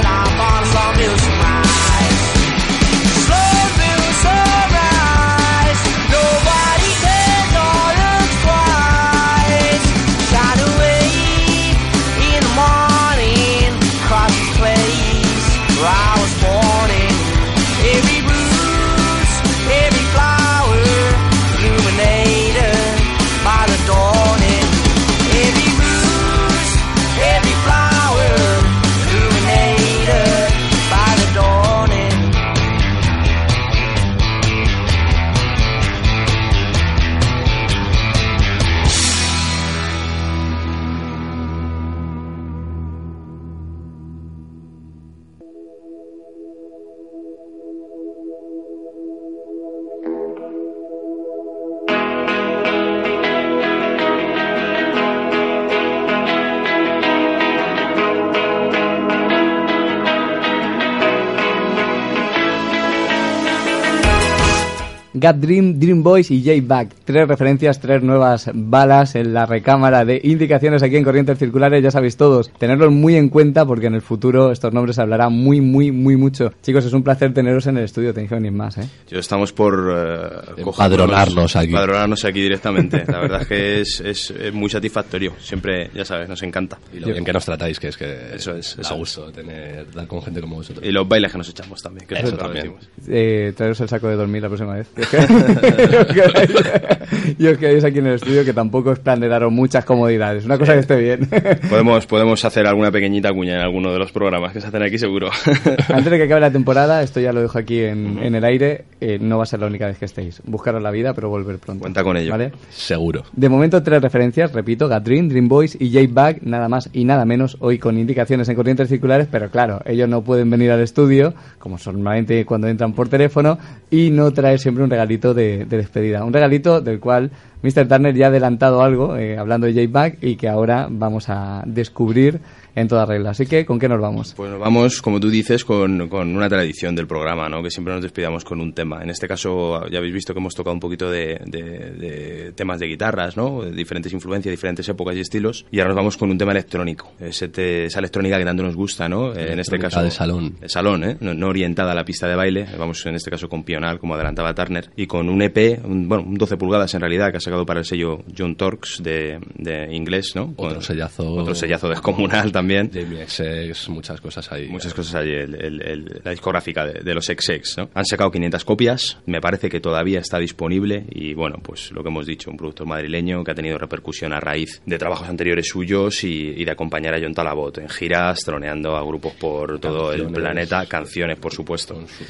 [65.25, 66.89] Gap Dream, Dream Boys y J-Back.
[67.03, 71.81] Tres referencias, tres nuevas balas en la recámara de indicaciones aquí en Corrientes Circulares.
[71.81, 75.29] Ya sabéis todos, tenerlos muy en cuenta porque en el futuro estos nombres se hablará
[75.29, 76.53] muy, muy, muy mucho.
[76.61, 78.13] Chicos, es un placer teneros en el estudio.
[78.13, 78.87] Tenéis que venir más, ¿eh?
[79.09, 81.71] Yo estamos por eh, Empadronarnos aquí.
[81.71, 83.03] Empadronarnos aquí directamente.
[83.07, 85.33] La verdad es que es, es- es muy satisfactorio.
[85.39, 86.77] Siempre, ya sabes, nos encanta.
[86.93, 88.99] Y lo bien que nos tratáis, que es que Eso es, da eso es.
[88.99, 90.85] gusto tener, dar con gente como vosotros.
[90.85, 92.05] Y los bailes que nos echamos también.
[92.07, 92.75] Que Eso nosotros también.
[92.75, 92.89] decimos.
[93.09, 94.87] Eh, traeros el saco de dormir la próxima vez.
[95.75, 99.27] Y os quedáis- y os quedáis aquí en el estudio, que tampoco es plan de
[99.27, 100.45] daros muchas comodidades.
[100.45, 101.27] Una cosa que esté bien.
[101.69, 104.97] Podemos, podemos hacer alguna pequeñita cuña en alguno de los programas que se hacen aquí,
[104.97, 105.29] seguro.
[105.89, 108.85] Antes de que acabe la temporada, esto ya lo dejo aquí en, en el aire,
[109.01, 110.41] eh, no va a ser la única vez que estéis.
[110.45, 111.81] Buscaros la vida, pero volver pronto.
[111.81, 112.31] Cuenta con ello.
[112.31, 112.51] ¿Vale?
[112.69, 113.23] Seguro.
[113.33, 117.57] De momento, tres referencias, repito, Gatrin, Dream Boys y J-Bag, nada más y nada menos,
[117.59, 121.77] hoy con indicaciones en corrientes circulares, pero claro, ellos no pueden venir al estudio, como
[121.77, 123.57] son normalmente cuando entran por teléfono,
[123.89, 124.89] y no traer siempre un
[125.33, 126.23] de despedida.
[126.23, 127.31] Un regalito del cual
[127.61, 127.87] Mr.
[127.87, 132.39] Turner ya ha adelantado algo, eh, hablando de J-Bag, y que ahora vamos a descubrir
[132.75, 133.31] en toda regla.
[133.31, 134.33] Así que, ¿con qué nos vamos?
[134.35, 137.63] Pues nos vamos, como tú dices, con, con una tradición del programa, ¿no?
[137.63, 139.01] Que siempre nos despidamos con un tema.
[139.01, 142.79] En este caso, ya habéis visto que hemos tocado un poquito de, de- de temas
[142.79, 143.61] de guitarras, ¿no?
[143.63, 145.65] De diferentes influencias, diferentes épocas y estilos.
[145.71, 147.11] Y ahora nos vamos con un tema electrónico.
[147.19, 149.33] Ese te- esa electrónica que tanto nos gusta, ¿no?
[149.33, 150.03] Eh, en este caso...
[150.03, 150.57] de salón.
[150.59, 151.17] De salón, ¿eh?
[151.21, 152.65] No, no orientada a la pista de baile.
[152.77, 154.89] Vamos, en este caso, con Pional, como adelantaba Turner.
[154.95, 157.79] Y con un EP, un, bueno, un 12 pulgadas en realidad, que ha sacado para
[157.79, 160.53] el sello John Torx de, de inglés, ¿no?
[160.57, 161.31] Otro Con- sellazo.
[161.33, 162.64] Otro sellazo descomunal también.
[162.93, 164.67] Jamie XX, muchas cosas ahí.
[164.67, 167.89] Muchas cosas ahí, el- el- el- la discográfica de, de los XX, ¿no?
[167.93, 172.09] Han sacado 500 copias, me parece que todavía está disponible y bueno, pues lo que
[172.09, 176.23] hemos dicho, un productor madrileño que ha tenido repercusión a raíz de trabajos anteriores suyos
[176.23, 180.27] y, y de acompañar a John Talabot en giras, troneando a grupos por todo el
[180.31, 181.93] planeta, canciones por supuesto.
[181.95, 182.25] Con, su-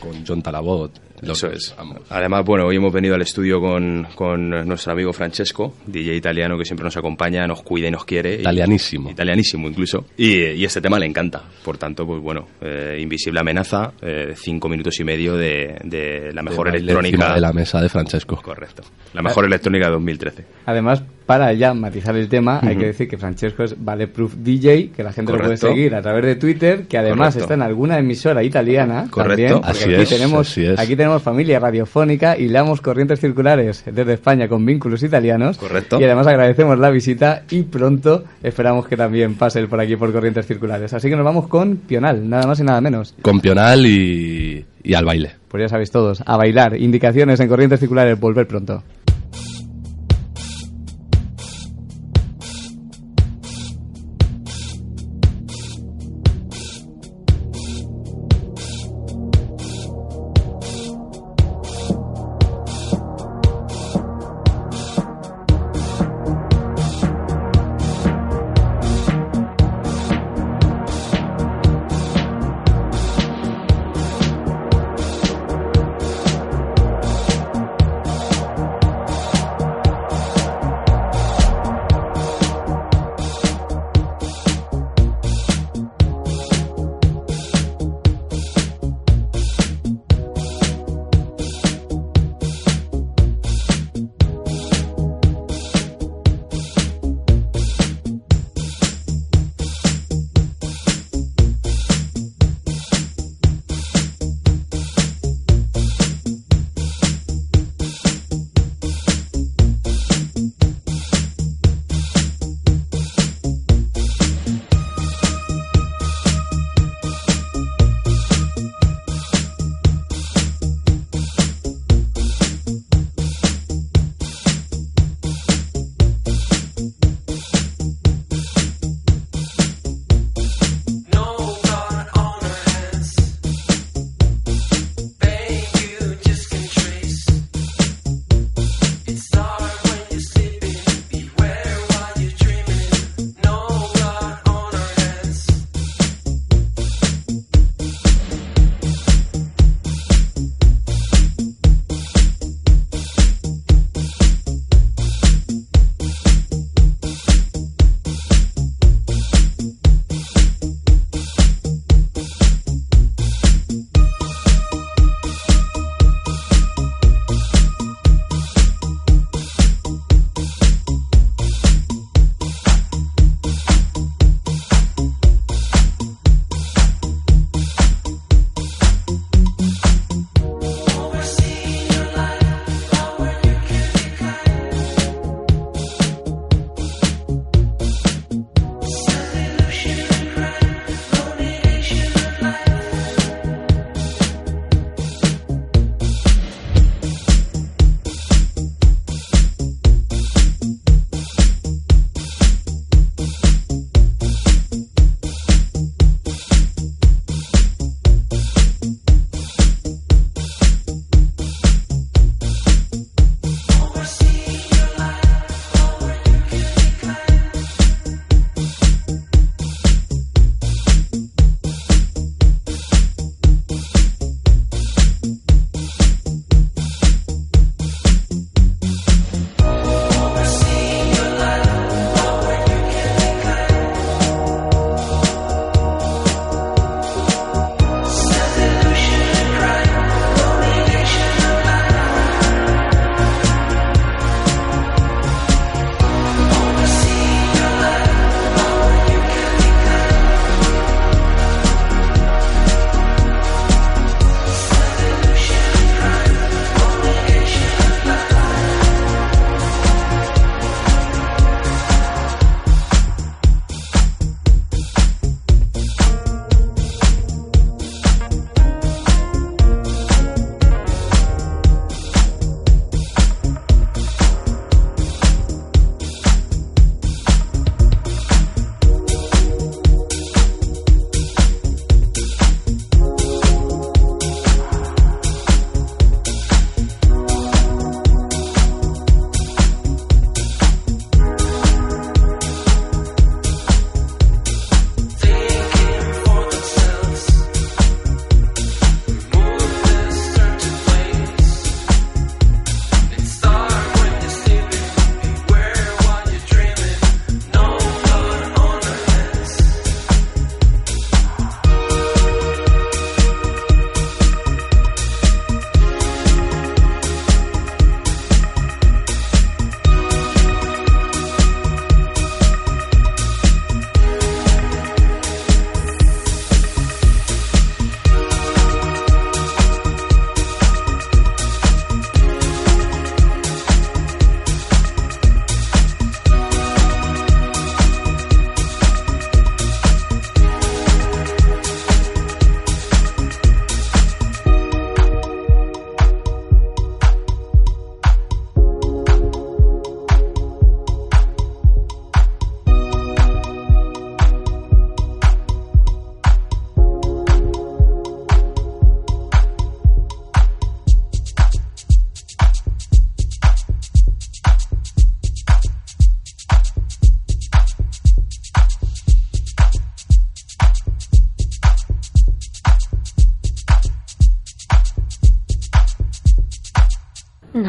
[0.00, 0.92] con- con John Talabot.
[1.22, 1.74] Eso es.
[1.76, 2.00] vamos.
[2.10, 6.64] Además, bueno, hoy hemos venido al estudio con, con nuestro amigo Francesco, DJ italiano que
[6.64, 8.36] siempre nos acompaña, nos cuida y nos quiere.
[8.36, 9.10] Y- Italianísimo.
[9.10, 10.06] italianísimo incluso.
[10.16, 11.42] Y, y este tema le encanta.
[11.64, 16.42] Por tanto, pues bueno, eh, Invisible Amenaza, eh, cinco minutos y medio de, de la
[16.42, 17.34] mejor De electrónica.
[17.34, 18.40] de la mesa de Francesco.
[18.42, 18.82] Correcto.
[19.12, 20.44] La mejor electrónica de 2013.
[20.66, 25.02] Además, para ya matizar el tema, hay que decir que Francesco es Valeproof DJ, que
[25.02, 27.40] la gente lo puede seguir a través de Twitter, que además Correcto.
[27.40, 29.06] está en alguna emisora italiana.
[29.10, 29.60] Correcto.
[29.60, 30.78] También, Así aquí es, tenemos, así es.
[30.78, 35.56] Aquí tenemos familia radiofónica y leamos corrientes circulares desde España con vínculos italianos.
[35.58, 35.98] Correcto.
[36.00, 40.46] Y además agradecemos la visita y pronto esperamos que también pase por aquí por corrientes
[40.46, 40.92] circulares.
[40.92, 43.14] Así que nos vamos con Pional, nada más y nada menos.
[43.22, 45.32] Con Pional y, y al baile.
[45.48, 46.76] Pues ya sabéis todos, a bailar.
[46.76, 48.82] Indicaciones en corrientes circulares, volver pronto.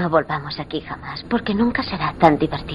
[0.06, 2.75] No volvamos aquí jamás, porque nunca será tan divertido.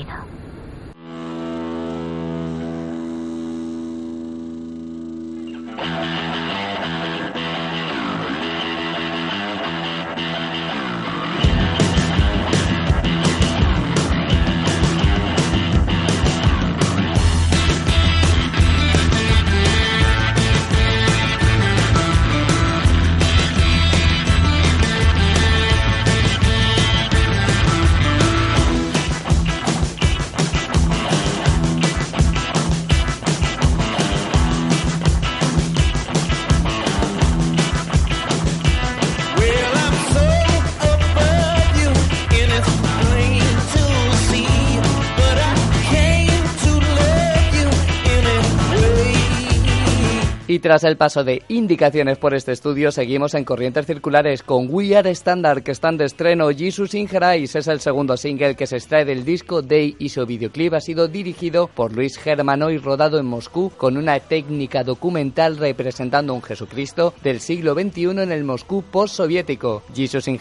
[50.71, 55.11] Tras el paso de indicaciones por este estudio, seguimos en Corrientes Circulares con We Are
[55.11, 56.49] Standard, que están de estreno.
[56.57, 60.75] Jesus in es el segundo single que se extrae del disco Day y su videoclip
[60.75, 66.35] ha sido dirigido por Luis Germano y rodado en Moscú con una técnica documental representando
[66.35, 69.83] un Jesucristo del siglo XXI en el Moscú postsoviético.
[69.93, 70.39] Jesus in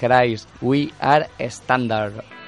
[0.61, 2.38] We Are Standard.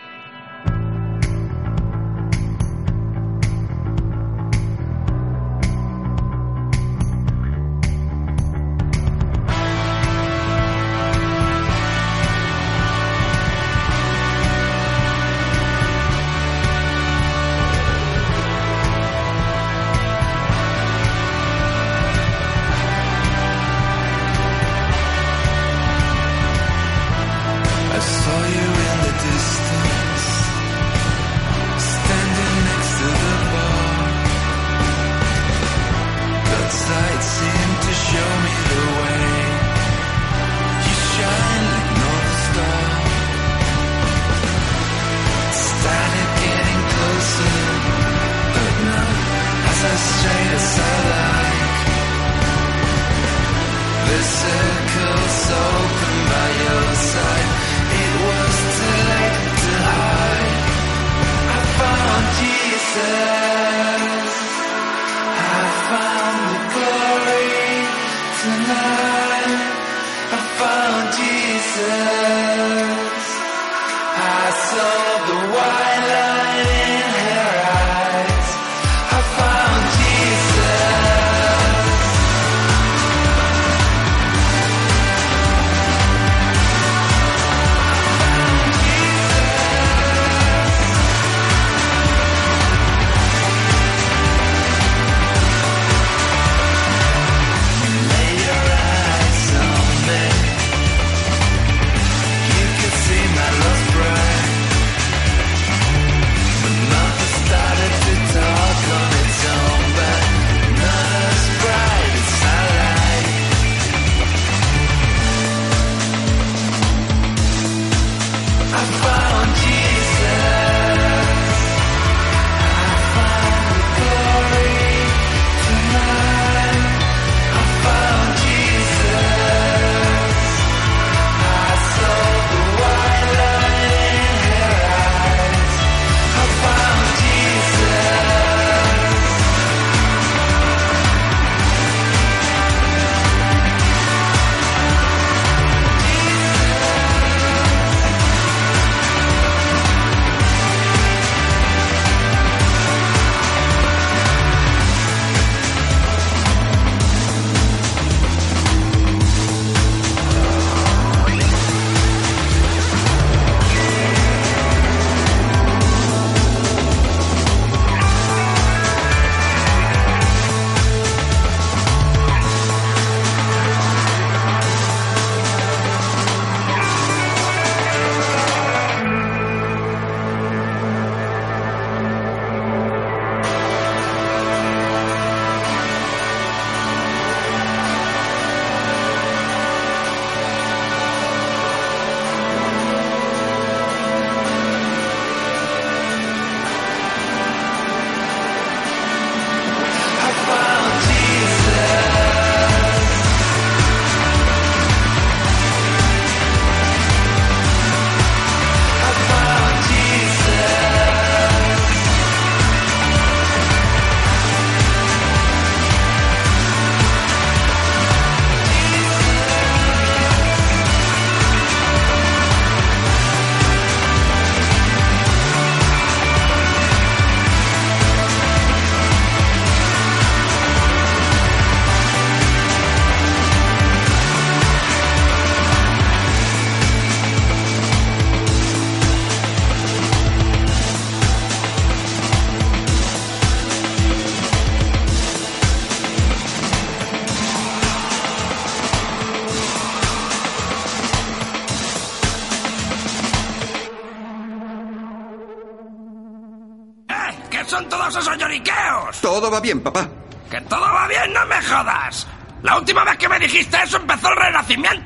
[259.52, 260.08] Todo va bien, papá.
[260.50, 262.26] ¡Que todo va bien, no me jodas!
[262.64, 265.01] La última vez que me dijiste eso empezó el renacimiento.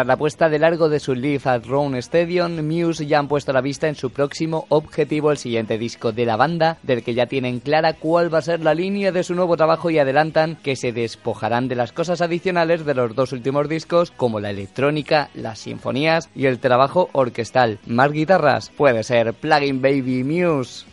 [0.00, 3.52] Tras la puesta de largo de su Live at Round Stadium, Muse ya han puesto
[3.52, 7.26] la vista en su próximo objetivo, el siguiente disco de la banda, del que ya
[7.26, 10.74] tienen clara cuál va a ser la línea de su nuevo trabajo y adelantan que
[10.74, 15.58] se despojarán de las cosas adicionales de los dos últimos discos, como la electrónica, las
[15.58, 17.78] sinfonías y el trabajo orquestal.
[17.86, 20.86] Más guitarras puede ser Plugin Baby Muse.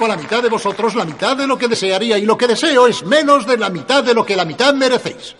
[0.00, 2.46] Conozco a la mitad de vosotros la mitad de lo que desearía y lo que
[2.46, 5.36] deseo es menos de la mitad de lo que la mitad merecéis.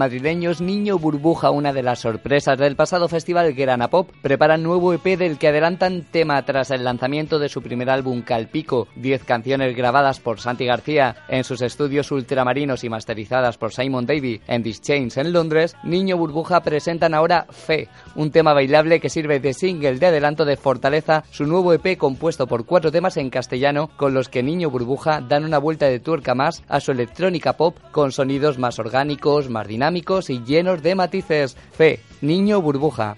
[0.00, 5.04] Madrileños Niño Burbuja, una de las sorpresas del pasado festival Grana Pop, preparan nuevo EP
[5.18, 10.18] del que adelantan tema tras el lanzamiento de su primer álbum Calpico, 10 canciones grabadas
[10.18, 15.18] por Santi García en sus estudios ultramarinos y masterizadas por Simon Davy en This Chains
[15.18, 20.06] en Londres, Niño Burbuja presentan ahora Fe, un tema bailable que sirve de single de
[20.06, 24.42] adelanto de Fortaleza, su nuevo EP compuesto por cuatro temas en castellano con los que
[24.42, 28.78] Niño Burbuja dan una vuelta de tuerca más a su electrónica pop con sonidos más
[28.78, 29.89] orgánicos, más dinámicos
[30.30, 31.56] y llenos de matices.
[31.72, 33.16] Fe, Niño Burbuja.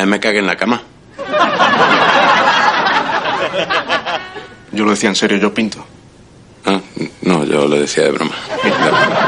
[0.00, 0.82] Vez me cagué en la cama.
[4.72, 5.84] Yo lo decía en serio, yo pinto.
[6.64, 6.78] Ah,
[7.22, 8.30] no, yo lo decía de broma.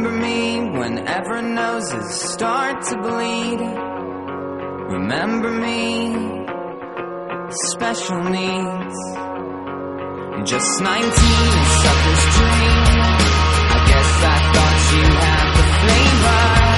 [0.00, 3.60] Remember me whenever noses start to bleed.
[4.96, 6.46] Remember me,
[7.68, 8.96] special needs.
[10.48, 12.80] Just 19, a sucker's dream.
[13.68, 16.69] I guess I thought you had the flavor.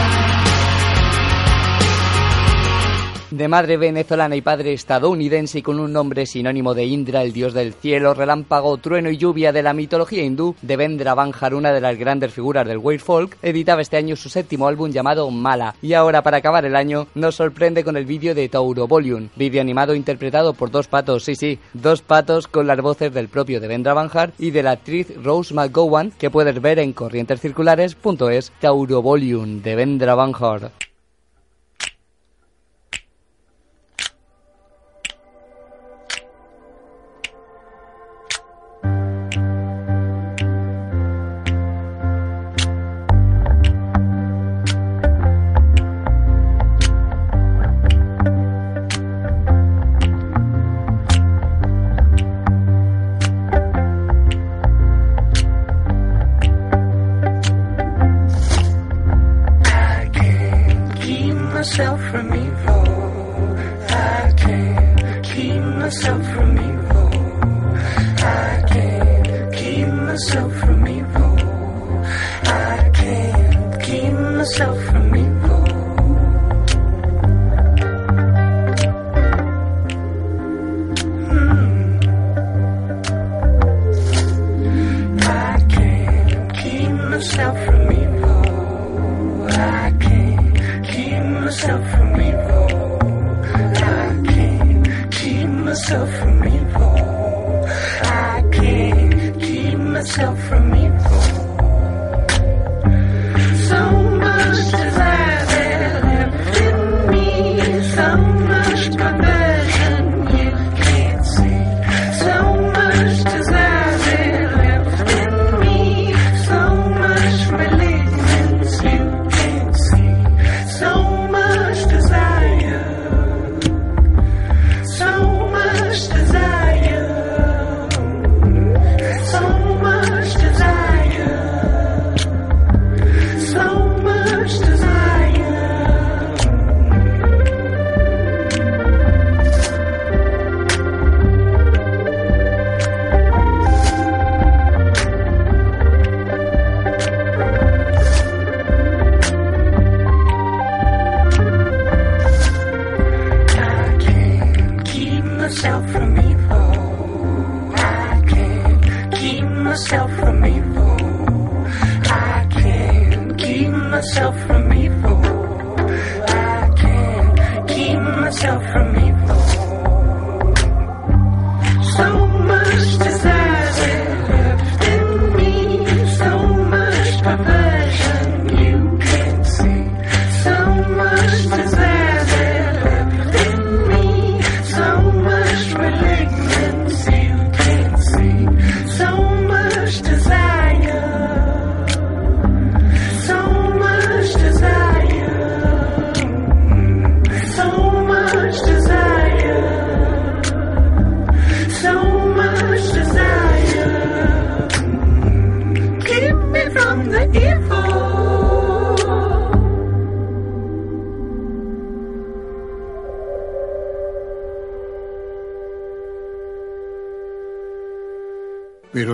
[3.33, 7.55] De madre venezolana y padre estadounidense y con un nombre sinónimo de Indra, el dios
[7.55, 11.97] del cielo, relámpago, trueno y lluvia de la mitología hindú, Devendra Banjar, una de las
[11.97, 15.75] grandes figuras del Weird Folk, editaba este año su séptimo álbum llamado Mala.
[15.81, 19.63] Y ahora, para acabar el año, nos sorprende con el vídeo de Tauro Volume, vídeo
[19.63, 23.95] animado interpretado por dos patos, sí, sí, dos patos con las voces del propio Devendra
[23.95, 30.15] Banjar y de la actriz Rose McGowan, que puedes ver en corrientescirculares.es, Tauro Volume, Devendra
[30.15, 30.71] Banjar.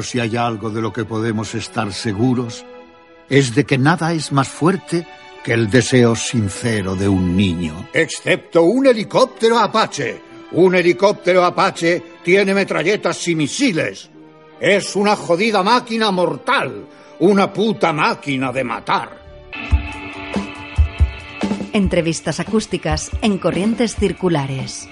[0.08, 2.64] Si hay algo de lo que podemos estar seguros,
[3.28, 5.06] es de que nada es más fuerte
[5.44, 7.90] que el deseo sincero de un niño.
[7.92, 10.22] Excepto un helicóptero Apache.
[10.52, 14.08] Un helicóptero Apache tiene metralletas y misiles.
[14.58, 16.86] Es una jodida máquina mortal.
[17.18, 19.18] Una puta máquina de matar.
[21.74, 24.88] Entrevistas acústicas en corrientes circulares.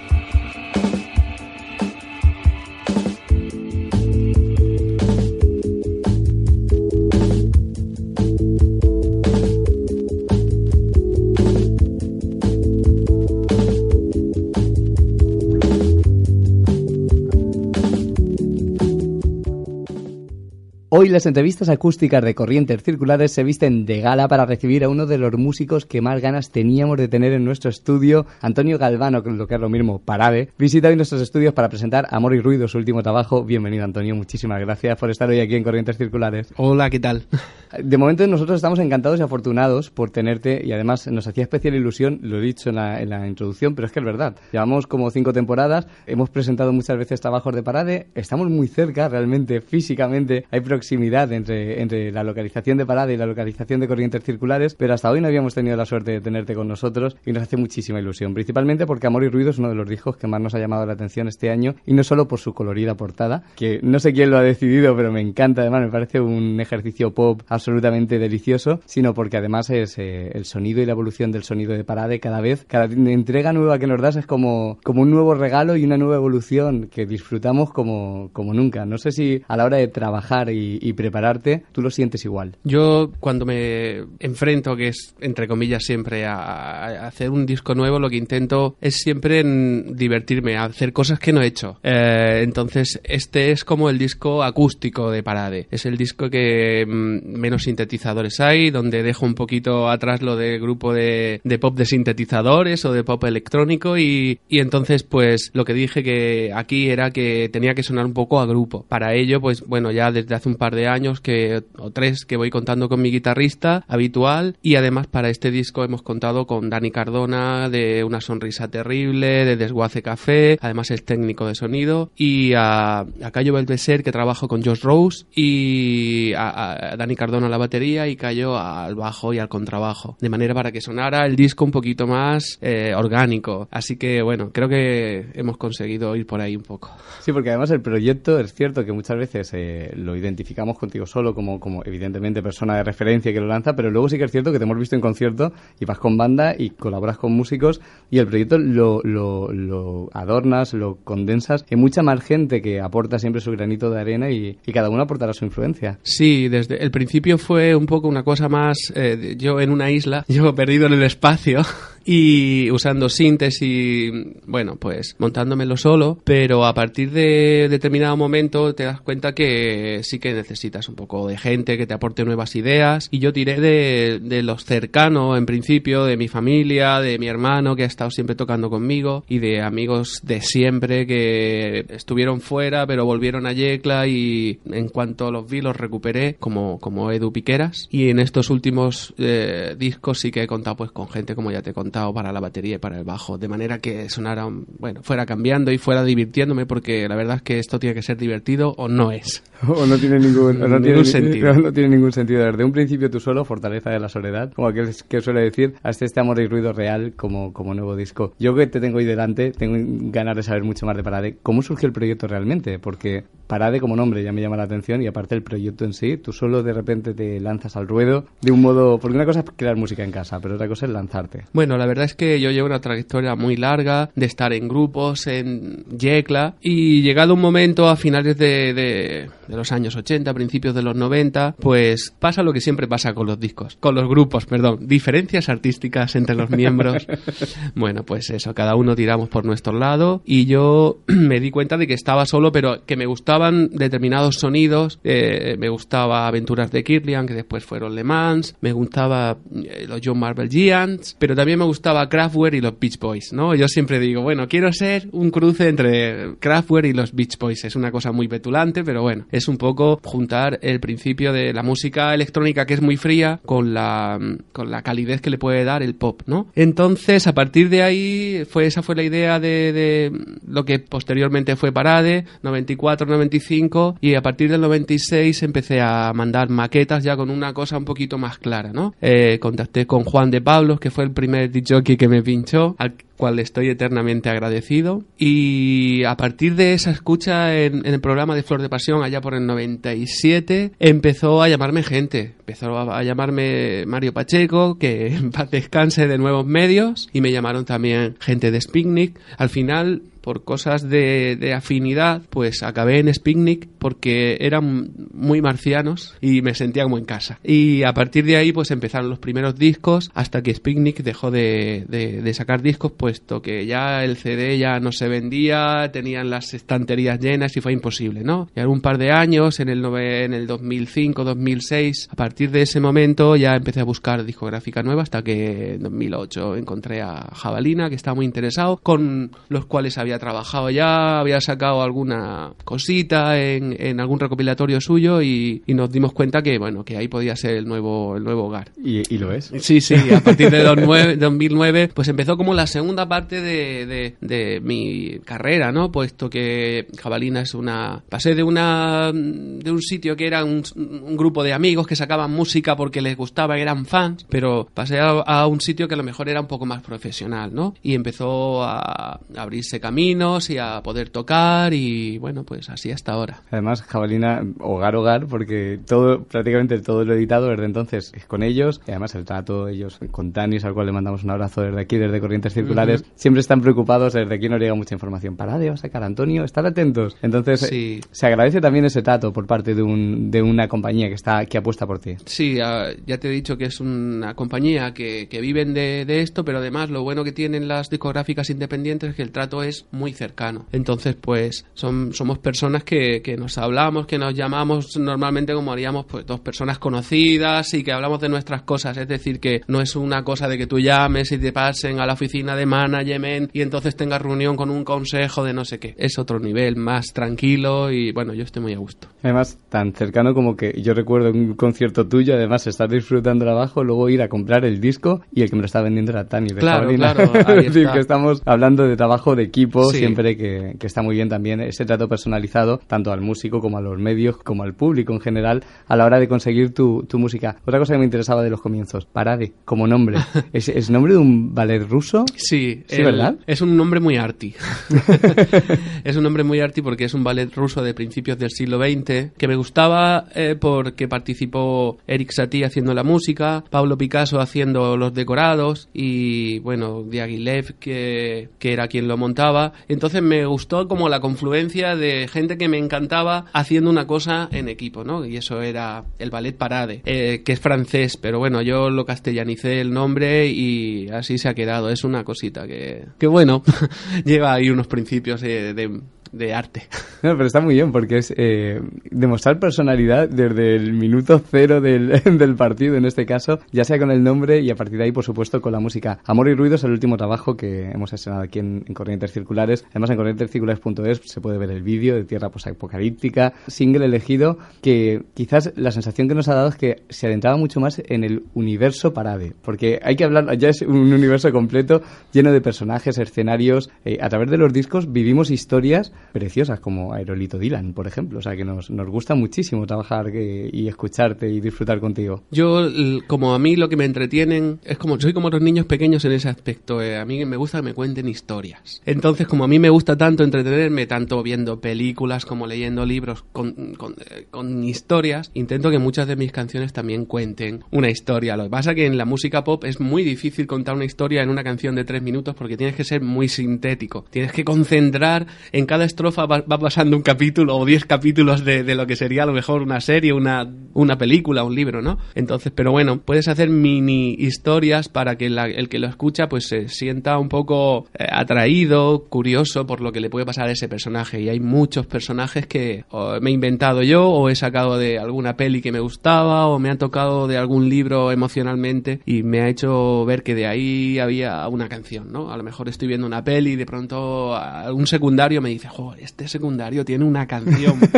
[21.06, 25.06] Hoy las entrevistas acústicas de Corrientes Circulares se visten de gala para recibir a uno
[25.06, 29.46] de los músicos que más ganas teníamos de tener en nuestro estudio, Antonio Galvano, lo
[29.46, 30.48] que es lo mismo, Parade.
[30.58, 33.44] Visita hoy nuestros estudios para presentar Amor y Ruido, su último trabajo.
[33.44, 34.16] Bienvenido, Antonio.
[34.16, 36.52] Muchísimas gracias por estar hoy aquí en Corrientes Circulares.
[36.56, 37.22] Hola, ¿qué tal?
[37.78, 42.18] De momento nosotros estamos encantados y afortunados por tenerte y además nos hacía especial ilusión,
[42.22, 44.34] lo he dicho en la, en la introducción, pero es que es verdad.
[44.50, 49.60] Llevamos como cinco temporadas, hemos presentado muchas veces trabajos de Parade, estamos muy cerca realmente,
[49.60, 54.74] físicamente, hay proximidad entre, entre la localización de Parade y la localización de Corrientes Circulares,
[54.74, 57.56] pero hasta hoy no habíamos tenido la suerte de tenerte con nosotros y nos hace
[57.56, 60.54] muchísima ilusión, principalmente porque Amor y Ruido es uno de los discos que más nos
[60.54, 63.98] ha llamado la atención este año y no solo por su colorida portada, que no
[63.98, 68.18] sé quién lo ha decidido, pero me encanta, además me parece un ejercicio pop absolutamente
[68.18, 72.20] delicioso, sino porque además es eh, el sonido y la evolución del sonido de Parade
[72.20, 75.84] cada vez, cada entrega nueva que nos das es como, como un nuevo regalo y
[75.84, 78.84] una nueva evolución que disfrutamos como, como nunca.
[78.86, 82.56] No sé si a la hora de trabajar y, y prepararte, tú lo sientes igual.
[82.64, 88.10] Yo cuando me enfrento, que es entre comillas siempre a, hacer un disco nuevo, lo
[88.10, 91.78] que intento es siempre en divertirme, hacer cosas que no he hecho.
[91.82, 95.66] Eh, entonces este es como el disco acústico de Parade.
[95.70, 100.60] Es el disco que mm, menos sintetizadores hay, donde dejo un poquito atrás lo del
[100.60, 105.64] grupo de, de pop de sintetizadores o de pop electrónico y, y entonces pues lo
[105.64, 108.84] que dije que aquí era que tenía que sonar un poco a grupo.
[108.88, 112.36] Para ello pues bueno ya desde hace un par de años que o tres que
[112.36, 116.90] voy contando con mi guitarrista habitual y además para este disco hemos contado con Dani
[116.90, 123.00] Cardona de Una Sonrisa Terrible, de Desguace Café, además es técnico de sonido y a,
[123.00, 127.58] a Cayo Belveser que trabajo con Josh Rose y a, a Dani Cardona a la
[127.58, 131.64] batería y Cayo al bajo y al contrabajo de manera para que sonara el disco
[131.64, 133.68] un poquito más eh, orgánico.
[133.70, 136.90] Así que bueno creo que hemos conseguido ir por ahí un poco.
[137.20, 141.34] Sí, porque además el proyecto es cierto que muchas veces eh, lo identificamos contigo solo
[141.34, 144.52] como, como evidentemente persona de referencia que lo lanza, pero luego sí que es cierto
[144.52, 147.80] que te hemos visto en concierto y vas con banda y colaboras con músicos
[148.10, 153.18] y el proyecto lo, lo, lo adornas, lo condensas en mucha más gente que aporta
[153.18, 155.98] siempre su granito de arena y, y cada uno aportará su influencia.
[156.02, 160.24] Sí, desde el principio fue un poco una cosa más eh, yo en una isla,
[160.28, 161.62] yo perdido en el espacio
[162.06, 164.10] y usando sintes y
[164.46, 170.20] bueno, pues montándomelo solo, pero a partir de determinado momento te das cuenta que sí
[170.20, 173.08] que necesitas un poco de gente que te aporte nuevas ideas.
[173.10, 177.74] Y yo tiré de, de los cercanos en principio, de mi familia, de mi hermano
[177.74, 183.04] que ha estado siempre tocando conmigo y de amigos de siempre que estuvieron fuera pero
[183.04, 187.88] volvieron a Yecla y en cuanto los vi los recuperé como, como Edu Piqueras.
[187.90, 191.62] Y en estos últimos eh, discos sí que he contado pues con gente como ya
[191.62, 194.46] te he contado para la batería y para el bajo, de manera que sonara,
[194.78, 198.16] bueno, fuera cambiando y fuera divirtiéndome, porque la verdad es que esto tiene que ser
[198.16, 199.42] divertido o no es.
[199.66, 201.54] O no tiene ningún, no Ningún tiene, sentido.
[201.54, 202.44] No, no tiene ningún sentido.
[202.44, 206.04] Desde un principio tú solo, Fortaleza de la Soledad, como aquel que suele decir, hasta
[206.04, 208.34] este amor y ruido real como, como nuevo disco.
[208.38, 209.76] Yo que te tengo ahí delante, tengo
[210.12, 211.38] ganas de saber mucho más de Parade.
[211.42, 212.78] ¿Cómo surgió el proyecto realmente?
[212.78, 216.16] Porque Parade como nombre ya me llama la atención y aparte el proyecto en sí,
[216.16, 218.98] tú solo de repente te lanzas al ruedo de un modo...
[218.98, 221.44] Porque una cosa es crear música en casa, pero otra cosa es lanzarte.
[221.52, 225.26] Bueno, la verdad es que yo llevo una trayectoria muy larga de estar en grupos,
[225.26, 230.74] en Yecla, y llegado un momento a finales de, de- de los años 80, principios
[230.74, 234.44] de los 90, pues pasa lo que siempre pasa con los discos, con los grupos,
[234.46, 237.06] perdón, diferencias artísticas entre los miembros.
[237.76, 241.86] bueno, pues eso, cada uno tiramos por nuestro lado, y yo me di cuenta de
[241.86, 247.26] que estaba solo, pero que me gustaban determinados sonidos, eh, me gustaba Aventuras de Kirlian,
[247.26, 251.64] que después fueron Le Mans, me gustaba eh, los John Marvel Giants, pero también me
[251.64, 253.54] gustaba Kraftwerk y los Beach Boys, ¿no?
[253.54, 257.64] Yo siempre digo, bueno, quiero ser un cruce entre Kraftwerk y los Beach Boys.
[257.64, 261.62] Es una cosa muy petulante, pero bueno, es un poco juntar el principio de la
[261.62, 264.18] música electrónica que es muy fría con la,
[264.52, 266.48] con la calidez que le puede dar el pop, ¿no?
[266.54, 270.12] Entonces, a partir de ahí, fue, esa fue la idea de, de
[270.46, 276.48] lo que posteriormente fue Parade, 94, 95, y a partir del 96 empecé a mandar
[276.48, 278.94] maquetas ya con una cosa un poquito más clara, ¿no?
[279.00, 282.94] Eh, contacté con Juan de Pablos, que fue el primer DJ que me pinchó, al
[283.16, 285.04] cual estoy eternamente agradecido.
[285.18, 289.34] Y a partir de esa escucha en, el programa de Flor de Pasión, allá por
[289.34, 292.34] el 97, empezó a llamarme gente.
[292.40, 297.64] Empezó a, llamarme Mario Pacheco, que en paz descanse de nuevos medios, y me llamaron
[297.64, 299.18] también gente de Spignic.
[299.38, 306.16] Al final por cosas de, de afinidad, pues acabé en Spinnik porque eran muy marcianos
[306.20, 307.38] y me sentía como en casa.
[307.44, 311.84] Y a partir de ahí, pues empezaron los primeros discos hasta que Spinnik dejó de,
[311.88, 316.54] de- de sacar discos, puesto que ya el CD ya no se vendía, tenían las
[316.54, 318.48] estanterías llenas y fue imposible, ¿no?
[318.56, 322.80] Y un par de años, en el, en el 2005, 2006, a partir de ese
[322.80, 327.94] momento ya empecé a buscar discográfica nueva hasta que en 2008 encontré a Jabalina, que
[327.94, 334.00] estaba muy interesado, con los cuales había trabajado ya, había sacado alguna cosita en, en
[334.00, 337.66] algún recopilatorio suyo y, y nos dimos cuenta que, bueno, que ahí podía ser el
[337.66, 338.70] nuevo, el nuevo hogar.
[338.82, 339.52] Y, y lo es.
[339.60, 344.16] Sí, sí, a partir de 2009, 2009, pues empezó como la segunda parte de, de,
[344.20, 345.90] de mi carrera, ¿no?
[345.90, 348.02] Puesto que Jabalina es una...
[348.08, 352.32] Pasé de una de un sitio que era un, un grupo de amigos que sacaban
[352.32, 356.02] música porque les gustaba, eran fans, pero pasé a, a un sitio que a lo
[356.02, 357.74] mejor era un poco más profesional, ¿no?
[357.82, 363.42] Y empezó a abrirse caminos y a poder tocar y, bueno, pues así hasta ahora.
[363.50, 368.80] Además, Jabalina, hogar, hogar, porque todo, prácticamente todo lo editado desde entonces es con ellos.
[368.86, 371.96] Y además el trato, ellos con Tanis, al cual le mandamos un abrazo desde aquí,
[371.96, 375.36] desde Corrientes Circulares, siempre están preocupados, desde aquí nos llega mucha información.
[375.36, 377.16] Parade, va a sacar Antonio, estar atentos.
[377.22, 378.00] Entonces, Sí.
[378.12, 381.58] se agradece también ese trato por parte de, un, de una compañía que está que
[381.58, 382.14] apuesta por ti.
[382.26, 386.20] Sí, ah, ya te he dicho que es una compañía que, que viven de, de
[386.20, 389.86] esto, pero además lo bueno que tienen las discográficas independientes es que el trato es
[389.96, 390.66] muy cercano.
[390.72, 396.06] Entonces, pues son, somos personas que, que nos hablamos, que nos llamamos normalmente como haríamos
[396.06, 398.96] pues dos personas conocidas y que hablamos de nuestras cosas.
[398.96, 402.06] Es decir, que no es una cosa de que tú llames y te pasen a
[402.06, 405.94] la oficina de management y entonces tengas reunión con un consejo de no sé qué.
[405.98, 409.08] Es otro nivel más tranquilo y bueno, yo estoy muy a gusto.
[409.22, 413.82] Además, tan cercano como que yo recuerdo un concierto tuyo, además estar disfrutando el abajo,
[413.84, 416.48] luego ir a comprar el disco y el que me lo estaba vendiendo era Tani
[416.48, 417.92] de Claro, claro, ahí es decir, está.
[417.94, 419.98] que estamos hablando de trabajo de equipo Sí.
[419.98, 423.80] siempre que, que está muy bien también ese trato personalizado, tanto al músico como a
[423.80, 427.56] los medios, como al público en general, a la hora de conseguir tu, tu música.
[427.66, 430.18] Otra cosa que me interesaba de los comienzos, Parade, como nombre.
[430.52, 432.24] ¿Es, es nombre de un ballet ruso?
[432.36, 433.36] Sí, Sí, el- ¿verdad?
[433.46, 434.54] Es un nombre muy arty.
[436.04, 439.32] es un nombre muy arty porque es un ballet ruso de principios del siglo XX
[439.36, 445.14] que me gustaba eh, porque participó Eric Satie haciendo la música, Pablo Picasso haciendo los
[445.14, 449.65] decorados y bueno, Diaghilev que, que era quien lo montaba.
[449.88, 454.68] Entonces me gustó como la confluencia de gente que me encantaba haciendo una cosa en
[454.68, 455.24] equipo, ¿no?
[455.24, 459.80] Y eso era el ballet Parade, eh, que es francés, pero bueno, yo lo castellanicé
[459.80, 461.90] el nombre y así se ha quedado.
[461.90, 463.62] Es una cosita que, que bueno,
[464.24, 466.00] lleva ahí unos principios de, de-
[466.36, 466.82] de arte.
[467.22, 468.80] No, pero está muy bien porque es eh,
[469.10, 474.10] demostrar personalidad desde el minuto cero del, del partido, en este caso, ya sea con
[474.10, 476.18] el nombre y a partir de ahí, por supuesto, con la música.
[476.26, 479.84] Amor y Ruido es el último trabajo que hemos estrenado aquí en, en Corrientes Circulares.
[479.90, 485.72] Además, en corrientescirculares.es se puede ver el vídeo de Tierra Posapocalíptica, single elegido que quizás
[485.74, 489.12] la sensación que nos ha dado es que se adentraba mucho más en el universo
[489.12, 492.02] Parade, porque hay que hablar, ya es un universo completo
[492.32, 493.90] lleno de personajes, escenarios.
[494.04, 498.38] Eh, a través de los discos vivimos historias preciosas como Aerolito Dylan, por ejemplo.
[498.38, 502.42] O sea que nos, nos gusta muchísimo trabajar eh, y escucharte y disfrutar contigo.
[502.50, 502.88] Yo,
[503.26, 506.32] como a mí lo que me entretienen, es como, soy como los niños pequeños en
[506.32, 507.02] ese aspecto.
[507.02, 509.02] eh, a mí me gusta que me cuenten historias.
[509.04, 513.94] Entonces, como a mí me gusta tanto entretenerme, tanto viendo películas como leyendo libros con,
[513.94, 514.46] con, eh,
[514.86, 518.56] historias, intento que muchas de mis canciones también cuenten una historia.
[518.56, 521.48] Lo que pasa que en la música pop es muy difícil contar una historia en
[521.48, 524.24] una canción de tres minutos porque tienes que ser muy sintético.
[524.30, 528.94] Tienes que concentrar, en cada estrofa va, pasando un capítulo o diez capítulos de, de
[528.94, 532.16] lo que sería a lo mejor una serie, una, una película, un libro, ¿no?
[532.34, 536.66] Entonces, pero bueno, puedes hacer mini historias para que la- el que lo escucha pues
[536.68, 540.88] se sienta un poco eh, atraído, curioso por lo que le puede pasar a ese
[540.88, 541.42] personaje.
[541.42, 543.04] Y hay muchos personajes que
[543.42, 546.88] me he inventado yo o he sacado de alguna peli que me gustaba o me
[546.88, 551.68] han tocado de algún libro emocionalmente y me ha hecho ver que de ahí había
[551.68, 552.50] una canción, ¿no?
[552.50, 556.22] A lo mejor estoy viendo una peli y de pronto algún secundario me dice, joder,
[556.22, 557.98] este secundario tiene una canción.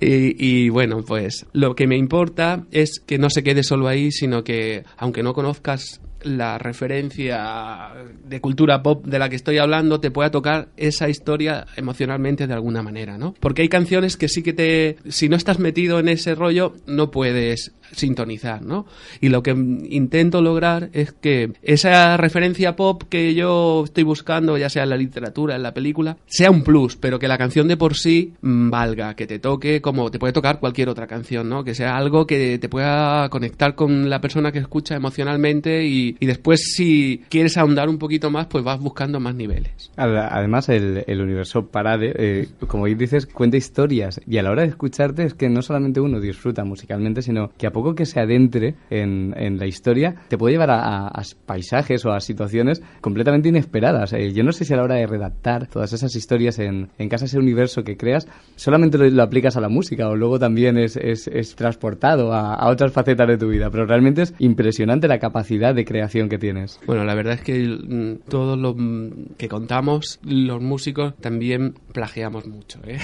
[0.00, 4.12] Y, y, bueno, pues lo que me importa es que no se quede solo ahí,
[4.12, 7.90] sino que aunque no conozcas la referencia
[8.24, 12.54] de cultura pop de la que estoy hablando te pueda tocar esa historia emocionalmente de
[12.54, 13.34] alguna manera, ¿no?
[13.40, 17.10] Porque hay canciones que sí que te si no estás metido en ese rollo no
[17.10, 18.86] puedes sintonizar, ¿no?
[19.20, 24.68] Y lo que intento lograr es que esa referencia pop que yo estoy buscando, ya
[24.68, 27.76] sea en la literatura, en la película, sea un plus, pero que la canción de
[27.76, 31.64] por sí valga, que te toque como te puede tocar cualquier otra canción, ¿no?
[31.64, 36.26] Que sea algo que te pueda conectar con la persona que escucha emocionalmente y y,
[36.26, 39.90] después si quieres ahondar un poquito más, pues vas buscando más niveles.
[39.96, 44.20] Ad- Además, el, el universo Parade, eh, como dices, cuenta historias.
[44.26, 47.66] Y a la hora de escucharte es que no solamente uno disfruta musicalmente, sino que
[47.66, 51.22] a poco que se adentre en, en la historia, te puede llevar a, a- a
[51.46, 54.12] paisajes o a situaciones completamente inesperadas.
[54.12, 57.08] Eh, yo no sé si a la hora de redactar todas esas historias en, en
[57.08, 58.26] casa, ese universo que creas,
[58.56, 62.54] solamente lo, lo aplicas a la música o luego también es, es, es transportado a,
[62.54, 63.70] a otras facetas de tu vida.
[63.70, 66.78] Pero realmente es impresionante la capacidad de creación que tienes.
[66.86, 72.46] Bueno, la verdad es que mm, todos los mm, que contamos, los músicos también plagiamos
[72.46, 72.98] mucho, ¿eh?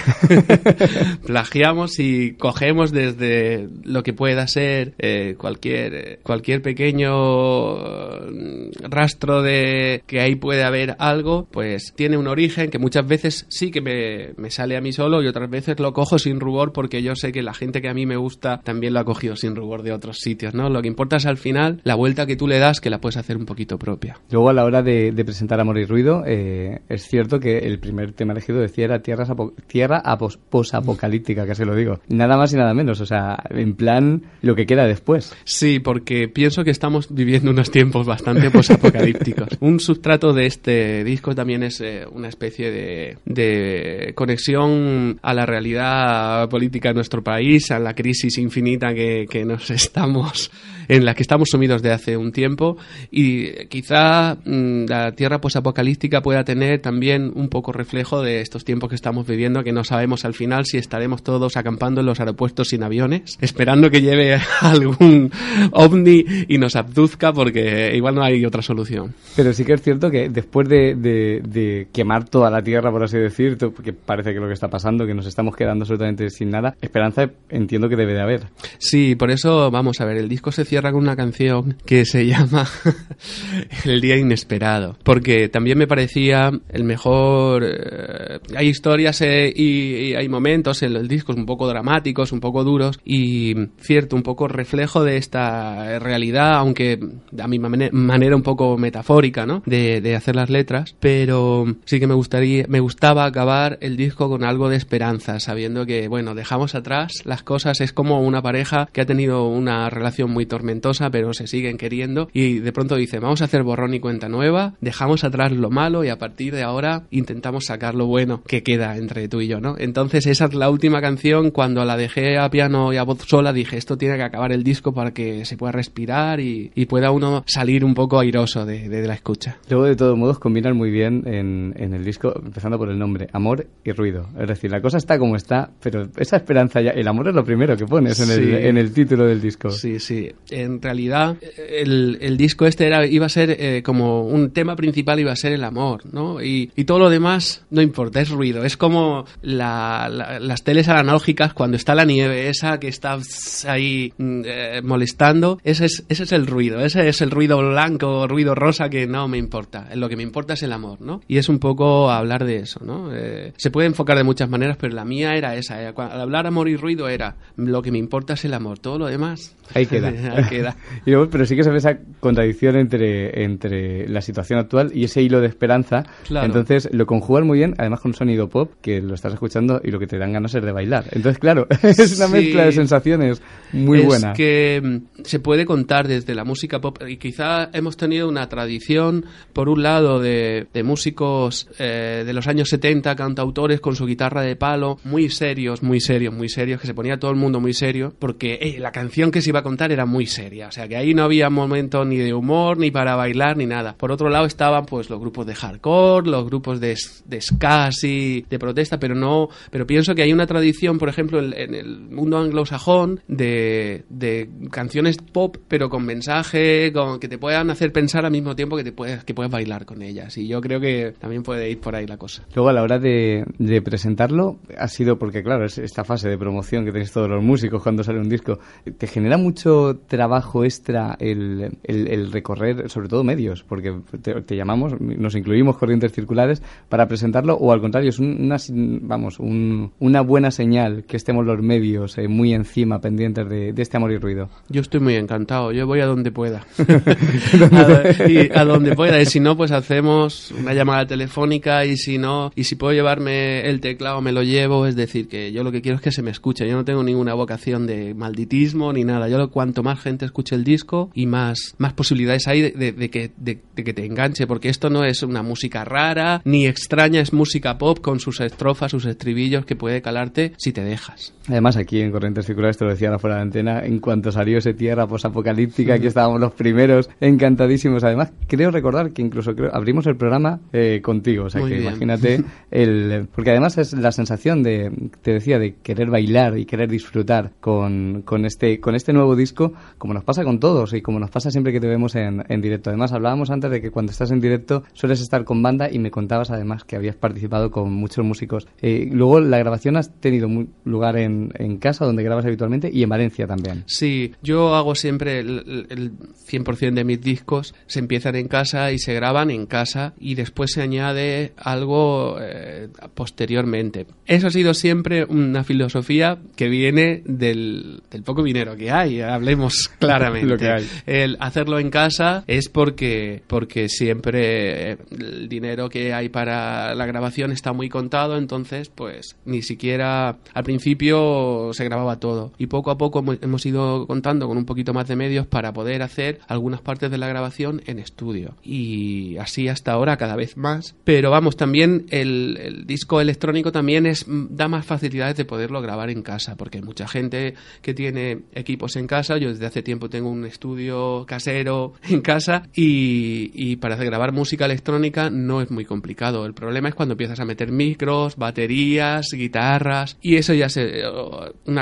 [1.26, 9.42] plagiamos y cogemos desde lo que pueda ser eh, cualquier eh, cualquier pequeño eh, rastro
[9.42, 13.80] de que ahí puede haber algo, pues tiene un origen que muchas veces sí que
[13.80, 17.16] me, me sale a mí solo y otras veces lo cojo sin rubor porque yo
[17.16, 19.82] sé que la gente que a mí me gusta también lo ha cogido sin rubor
[19.82, 20.70] de otros sitios, ¿no?
[20.70, 23.16] Lo que importa es al final la vuelta que tú le das que la puedes
[23.16, 24.18] hacer un poquito propia.
[24.30, 27.78] Luego, a la hora de, de presentar Amor y Ruido, eh, es cierto que el
[27.78, 32.00] primer tema elegido decía era tierras apo- tierra apos- posapocalíptica, que se lo digo.
[32.08, 35.34] Nada más y nada menos, o sea, en plan lo que queda después.
[35.44, 39.48] Sí, porque pienso que estamos viviendo unos tiempos bastante posapocalípticos.
[39.60, 45.46] Un sustrato de este disco también es eh, una especie de, de conexión a la
[45.46, 50.50] realidad política de nuestro país, a la crisis infinita que, que nos estamos
[50.88, 52.73] en la que estamos sumidos de hace un tiempo
[53.10, 58.88] y quizá mm, la tierra posapocalíptica pueda tener también un poco reflejo de estos tiempos
[58.88, 62.68] que estamos viviendo que no sabemos al final si estaremos todos acampando en los aeropuertos
[62.68, 65.30] sin aviones esperando que lleve algún
[65.72, 69.14] ovni y nos abduzca porque igual no hay otra solución.
[69.36, 73.02] Pero sí que es cierto que después de, de- de quemar toda la tierra, por
[73.02, 76.50] así decir, porque parece que lo que está pasando, que nos estamos quedando absolutamente sin
[76.50, 78.42] nada, esperanza entiendo que debe de haber.
[78.78, 82.26] Sí, por eso vamos a ver, el disco se cierra con una canción que se
[82.26, 82.63] llama
[83.84, 87.64] El día inesperado, porque también me parecía el mejor...
[87.64, 92.64] eh, hay historias eh, y, hay momentos en los discos un poco dramáticos, un poco
[92.64, 96.98] duros y cierto, un poco reflejo de esta realidad, aunque
[97.38, 99.62] a mi mane- manera un poco metafórica, ¿no?
[99.66, 104.28] De, de hacer las letras, pero sí que me gustaría, me gustaba acabar el disco
[104.28, 108.88] con algo de esperanza, sabiendo que, bueno, dejamos atrás las cosas, es como una pareja
[108.92, 113.18] que ha tenido una relación muy tormentosa, pero se siguen queriendo y de pronto dice,
[113.18, 116.62] vamos a hacer borrón y cuenta nueva, dejamos atrás lo malo y a partir de
[116.62, 119.76] ahora intentamos sacar lo bueno que queda entre tú y yo, ¿no?
[119.78, 123.52] Entonces esa es la última canción, cuando la dejé a piano y a voz sola,
[123.52, 127.10] dije, esto tiene que acabar el disco para que se pueda respirar y, y pueda
[127.10, 129.58] uno salir un poco airoso de, de la escucha.
[129.68, 133.28] Luego, de todos modos, combinan muy bien en, en el disco, empezando por el nombre,
[133.32, 134.28] amor y ruido.
[134.40, 137.44] Es decir, la cosa está como está, pero esa esperanza ya, el amor es lo
[137.44, 138.66] primero que pones en, el, Sí.
[138.66, 139.70] en el título del disco.
[139.70, 140.30] Sí, sí.
[140.50, 141.36] En realidad,
[141.68, 145.36] el, el disco este era, iba a ser eh, como un tema principal, iba a
[145.36, 146.42] ser el amor, ¿no?
[146.42, 148.64] Y, y todo lo demás no importa, es ruido.
[148.64, 153.18] Es como la- la- las teles analógicas cuando está la nieve, esa que está
[153.66, 155.58] ahí mm, eh, molestando.
[155.64, 159.26] Ese es, ese es el ruido, ese es el ruido blanco, ruido rosa que no
[159.28, 159.88] me importa.
[159.94, 161.20] Lo que me importa es el amor, ¿no?
[161.28, 163.10] Y es un poco hablar de eso, ¿no?
[163.14, 165.82] Eh, se puede enfocar de muchas maneras, pero la mía era esa.
[165.82, 168.98] eh, Al hablar amor y ruido era lo que me importa es el amor, todo
[168.98, 169.54] lo demás.
[169.74, 170.08] Ahí queda.
[170.36, 170.76] Ahí queda.
[171.06, 171.98] Y luego, pero sí que se ve esa
[172.34, 176.04] contradicción entre, entre la situación actual y ese hilo de esperanza.
[176.26, 176.46] Claro.
[176.46, 179.90] Entonces lo conjugan muy bien, además con un sonido pop que lo estás escuchando y
[179.90, 181.04] lo que te dan ganas es de bailar.
[181.12, 182.32] Entonces, claro, es una Sí.
[182.32, 183.42] mezcla de sensaciones
[183.72, 184.32] muy es buena.
[184.32, 189.24] que mm, se puede contar desde la música pop y quizá hemos tenido una tradición,
[189.52, 194.42] por un lado, de, de músicos eh, de los años 70, cantautores con su guitarra
[194.42, 197.74] de palo, muy serios, muy serios, muy serios, que se ponía todo el mundo muy
[197.74, 200.88] serio, porque eh, la canción que se iba a contar era muy seria, o sea
[200.88, 203.94] que ahí no había momento ni de humor, ni para bailar, ni nada.
[203.96, 206.94] Por otro lado estaban pues los grupos de hardcore, los grupos de,
[207.26, 211.52] de ska, de protesta, pero no, pero pienso que hay una tradición, por ejemplo, en,
[211.52, 217.70] en el mundo anglosajón de, de canciones pop, pero con mensaje, con que te puedan
[217.70, 220.36] hacer pensar al mismo tiempo que te puedes, que puedes bailar con ellas.
[220.38, 222.44] Y yo creo que también puede ir por ahí la cosa.
[222.54, 226.38] Luego a la hora de, de presentarlo ha sido porque claro es esta fase de
[226.38, 228.58] promoción que tenéis todos los músicos cuando sale un disco
[228.98, 234.56] te genera mucho trabajo extra el, el- el recorrer sobre todo medios porque te, te
[234.56, 238.56] llamamos nos incluimos corrientes circulares para presentarlo o al contrario es un- una
[239.02, 243.82] vamos un- una buena señal que estemos los medios eh, muy encima pendientes de, de
[243.82, 246.64] este amor y ruido Yo estoy muy encantado, yo voy a donde pueda.
[247.72, 252.18] a, y a donde pueda, y si no, pues hacemos una llamada telefónica, y si
[252.18, 255.72] no, y si puedo llevarme el teclado, me lo llevo, es decir, que yo lo
[255.72, 259.04] que quiero es que se me escuche, yo no tengo ninguna vocación de malditismo ni
[259.04, 262.70] nada, yo lo, cuanto más gente escuche el disco y más, más posibilidades hay de,
[262.72, 266.42] de- de que, de- de que te enganche, porque esto no es una música rara
[266.44, 270.82] ni extraña, es música pop con sus estrofas, sus estribillos que puede calarte si te
[270.84, 271.34] dejas.
[271.48, 274.58] Además, aquí en Corrientes Circulares, te lo decía ahora fuera de antena, en cuanto salió
[274.58, 278.02] ese tierra posapocalíptica, aquí estábamos los primeros, encantadísimos.
[278.04, 281.76] Además, creo recordar que incluso creo, abrimos el programa eh, contigo, o sea Muy que
[281.76, 281.88] bien.
[281.88, 284.90] imagínate, el, porque además es la sensación de,
[285.22, 289.72] te decía, de querer bailar y querer disfrutar con, con, este, con este nuevo disco,
[289.98, 292.62] como nos pasa con todos y como nos pasa siempre que te vemos en, en
[292.62, 292.88] directo.
[292.88, 296.10] Además, hablábamos antes de que cuando estás en directo sueles estar con banda y me
[296.10, 298.66] contabas además que habías participado con muchos músicos.
[298.80, 300.48] Eh, luego, la grabación has tenido
[300.84, 303.84] lugar en, en casa, donde grabas habitualmente, y en Valencia también.
[303.86, 306.12] Sí, yo hago siempre el, el
[306.48, 310.72] 100% de mis discos, se empiezan en casa y se graban en casa y después
[310.72, 314.06] se añade algo eh, posteriormente.
[314.24, 319.90] Eso ha sido siempre una filosofía que viene del, del poco dinero que hay, hablemos
[319.98, 320.46] claramente.
[320.48, 320.88] Lo que hay.
[321.06, 327.52] El hacerlo en casa es porque, porque siempre el dinero que hay para la grabación
[327.52, 332.52] está muy contado, entonces pues ni siquiera al principio se grababa todo.
[332.58, 336.02] Y poco a poco hemos- ido contando con un poquito más de medios para poder
[336.02, 338.56] hacer algunas partes de la grabación en estudio.
[338.62, 340.94] Y así hasta ahora cada vez más.
[341.04, 346.10] Pero vamos, también el, el disco electrónico también es da más facilidades de poderlo grabar
[346.10, 349.38] en casa, porque hay mucha gente que tiene equipos en casa.
[349.38, 351.63] Yo desde hace tiempo tengo un estudio casero
[352.08, 356.46] en casa y, para grabar música electrónica no es muy complicado.
[356.46, 361.02] El problema es cuando empiezas a meter micros, baterías, guitarras y eso ya se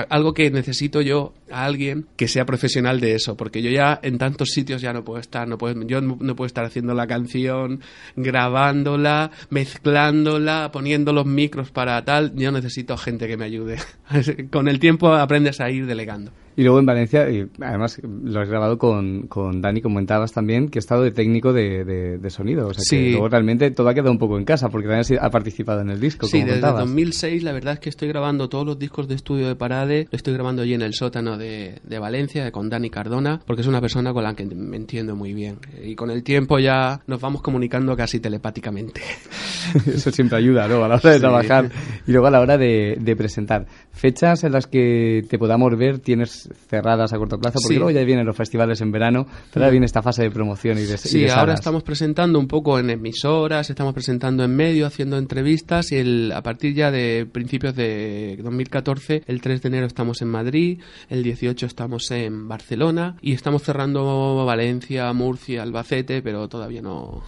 [0.08, 4.18] algo que necesito yo a alguien que sea profesional de eso, porque yo ya en
[4.18, 7.80] tantos sitios ya no puedo estar, no puedo, yo no puedo estar haciendo la canción,
[8.16, 13.78] grabándola, mezclándola, poniendo los micros para tal, yo necesito gente que me ayude.
[14.50, 16.32] Con el tiempo aprendes a ir delegando.
[16.56, 20.78] Y luego en Valencia, y además lo has grabado con, con Dani, comentabas también que
[20.78, 22.68] ha estado de técnico de, de- de sonido.
[22.68, 23.10] O sea que Sí.
[23.12, 26.00] luego realmente todo ha quedado un poco en casa, porque también ha participado en el
[26.00, 26.80] disco, Sí, como desde contabas.
[26.86, 30.16] 2006 la verdad es que estoy grabando todos los discos de estudio de Parade, lo
[30.16, 33.80] estoy grabando allí en el sótano de, de Valencia con Dani Cardona, porque es una
[33.80, 35.56] persona con la que me entiendo muy bien.
[35.82, 39.00] Y con el tiempo ya nos vamos comunicando casi telepáticamente.
[39.86, 40.84] Eso siempre ayuda, ¿no?
[40.84, 41.20] A la hora de Sí.
[41.20, 41.70] trabajar
[42.06, 43.66] y luego a la hora de, de presentar.
[43.92, 47.78] Fechas en las que te podamos ver tienes cerradas a corto plazo, porque Sí.
[47.78, 49.72] luego ya vienen los festivales en verano, pero ahora Mm.
[49.72, 52.78] viene esta fase de promoción y de y Sí, de ahora estamos presentando un poco
[52.78, 57.74] en emisoras, estamos presentando en medio, haciendo entrevistas y el, a partir ya de principios
[57.74, 63.32] de 2014, el 3 de enero estamos en Madrid, el 18 estamos en Barcelona y
[63.32, 67.22] estamos cerrando Valencia, Murcia, Albacete, pero todavía no,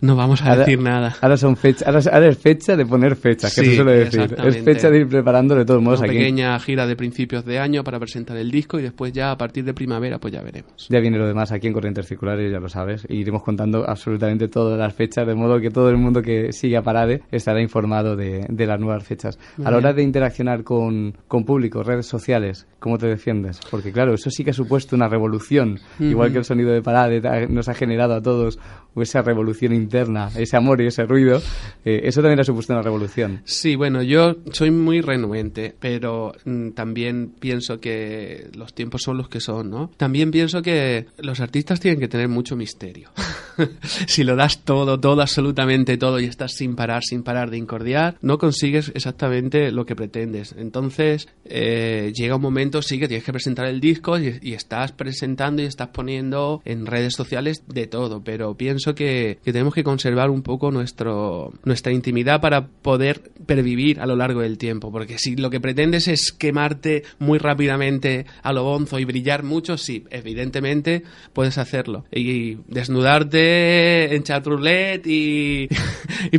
[0.00, 1.14] no vamos a Ahora- decir nada.
[1.20, 4.34] Ahora, son fecha, ahora, ahora es fecha de poner fechas, que Sí, se suele decir.
[4.44, 6.18] Es fecha de ir preparando de todos modos Una aquí.
[6.18, 9.64] pequeña gira de principios de año para presentar el disco y después ya a partir
[9.64, 10.86] de primavera pues ya veremos.
[10.88, 13.06] Ya viene lo demás aquí en Corrientes Circulares, ya lo sabes.
[13.08, 16.82] Iremos contando absolutamente todas las fechas, de modo que todo el mundo que sigue a
[16.82, 19.38] Parade estará informado de, de las nuevas fechas.
[19.56, 23.60] Muy a la hora de interaccionar con, con público, redes sociales, ¿cómo te defiendes?
[23.70, 25.78] Porque claro, eso sí que ha supuesto una revolución.
[26.00, 28.58] Igual que el sonido de Parade nos ha generado a todos
[28.96, 31.40] esa revolución interna, ese amor y ese ruido,
[31.84, 33.42] eh, eso también ha supuesto una revolución.
[33.44, 39.28] Sí, bueno, yo soy muy renuente, pero mm, también pienso que los tiempos son los
[39.28, 39.90] que son, ¿no?
[39.96, 43.10] También pienso que los artistas tienen que tener mucho misterio.
[44.06, 48.16] si lo das todo, todo, absolutamente todo y estás sin parar, sin parar de incordiar,
[48.20, 50.54] no consigues exactamente lo que pretendes.
[50.56, 55.62] Entonces, eh, llega un momento, sí, que tienes que presentar el disco y, estás presentando
[55.62, 60.30] y estás poniendo en redes sociales de todo, pero pienso que, que tenemos que conservar
[60.30, 65.36] un poco nuestro, nuestra intimidad para poder pervivir a lo largo del tiempo, porque si
[65.36, 71.02] lo que pretendes es quemarte muy rápidamente a lo bonzo y brillar mucho, sí, evidentemente
[71.32, 72.04] puedes hacerlo.
[72.12, 75.68] Y desnudarte en chat roulette y,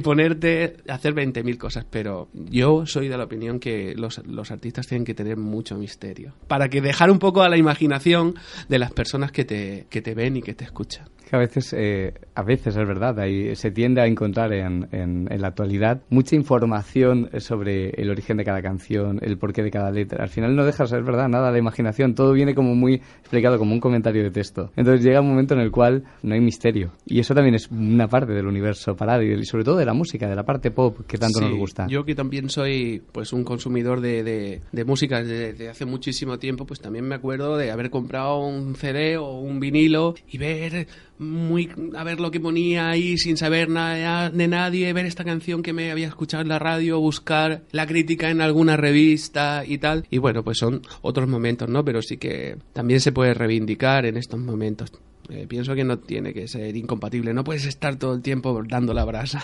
[0.03, 4.19] ponerte a hacer 20.000 cosas, pero yo soy de la opinión que los,
[4.51, 8.35] artistas tienen que tener mucho misterio, para que dejar un poco a la imaginación
[8.67, 11.07] de las personas que te, ven y que te escuchan.
[11.31, 16.01] A veces, eh, a veces es verdad, ahí se tiende a encontrar en, la actualidad
[16.09, 20.23] mucha información sobre el origen de cada canción, el porqué de cada letra.
[20.23, 23.57] Al final no deja de ser verdad nada la imaginación, todo viene como muy explicado,
[23.57, 24.71] como un comentario de texto.
[24.75, 26.92] Entonces llega un momento en el cual no hay misterio.
[27.05, 30.27] Y eso también es una parte del universo parado y sobre todo de la música,
[30.27, 31.87] de la parte pop que tanto Sí, nos gusta.
[31.87, 36.39] Yo que también soy pues un consumidor de, de, de música desde, desde hace muchísimo
[36.39, 40.87] tiempo, pues también me acuerdo de haber comprado un CD o un vinilo y ver
[41.19, 45.63] muy a ver lo que ponía ahí sin saber nada de nadie, ver esta canción
[45.63, 50.05] que me había escuchado en la radio, buscar la crítica en alguna revista y tal.
[50.09, 51.83] Y bueno, pues son otros momentos, ¿no?
[51.85, 54.91] Pero sí que también se puede reivindicar en estos momentos.
[55.29, 57.33] Eh, pienso que no tiene que ser incompatible.
[57.33, 59.43] No puedes estar todo el tiempo dando la brasa.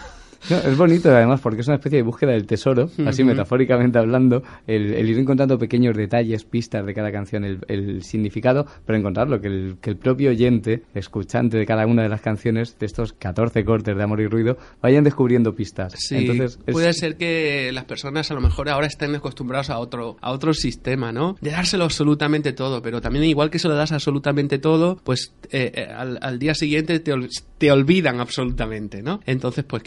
[0.50, 3.32] No, es bonito además porque es una especie de búsqueda del tesoro, así Ujú.
[3.32, 8.66] metafóricamente hablando, el, el ir encontrando pequeños detalles, pistas de cada canción, el, el significado,
[8.86, 12.78] pero encontrarlo, que el, que el propio oyente, escuchante de cada una de las canciones,
[12.80, 15.94] de estos 14 cortes de Amor y Ruido, vayan descubriendo pistas.
[15.98, 19.78] Sí, Entonces, es- puede ser que las personas a lo mejor ahora estén acostumbrados a
[19.80, 21.36] otro, a otro sistema, ¿no?
[21.42, 25.72] De dárselo absolutamente todo, pero también igual que se lo das absolutamente todo, pues eh,
[25.76, 29.20] eh, al, al día siguiente te, ol- te olvidan absolutamente, ¿no?
[29.26, 29.84] Entonces, pues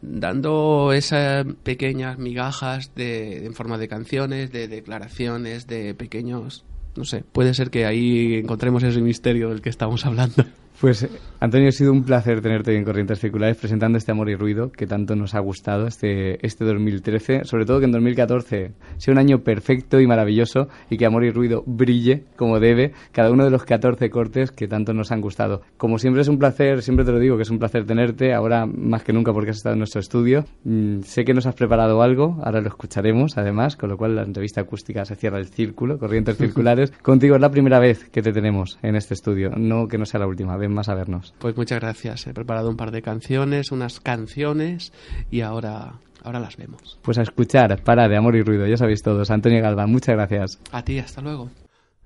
[0.00, 6.64] dando esas pequeñas migajas de, en forma de canciones, de declaraciones, de pequeños...
[6.94, 10.44] No sé, puede ser que ahí encontremos ese misterio del que estamos hablando.
[10.80, 11.08] Pues,
[11.38, 14.86] Antonio, ha sido un placer tenerte en Corrientes Circulares presentando este Amor y Ruido que
[14.86, 17.44] tanto nos ha gustado este, este 2013.
[17.44, 21.30] Sobre todo que en 2014 sea un año perfecto y maravilloso y que Amor y
[21.30, 25.62] Ruido brille como debe cada uno de los 14 cortes que tanto nos han gustado.
[25.76, 28.66] Como siempre es un placer, siempre te lo digo, que es un placer tenerte, ahora
[28.66, 30.44] más que nunca porque has estado en nuestro estudio.
[30.64, 34.22] Mm, sé que nos has preparado algo, ahora lo escucharemos además, con lo cual la
[34.22, 36.92] entrevista acústica se cierra el círculo, Corrientes Circulares.
[37.02, 40.20] Contigo es la primera vez que te tenemos en este estudio, no que no sea
[40.20, 41.34] la última, ven más a vernos.
[41.38, 42.26] Pues muchas gracias.
[42.26, 44.92] He preparado un par de canciones, unas canciones
[45.30, 46.98] y ahora, ahora las vemos.
[47.02, 49.30] Pues a escuchar, para de amor y ruido, ya sabéis todos.
[49.30, 50.60] Antonio Galván, muchas gracias.
[50.70, 51.50] A ti, hasta luego.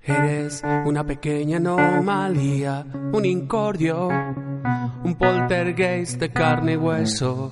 [0.02, 7.50] Eres una pequeña anomalía, un incordio, un poltergeist de carne y hueso.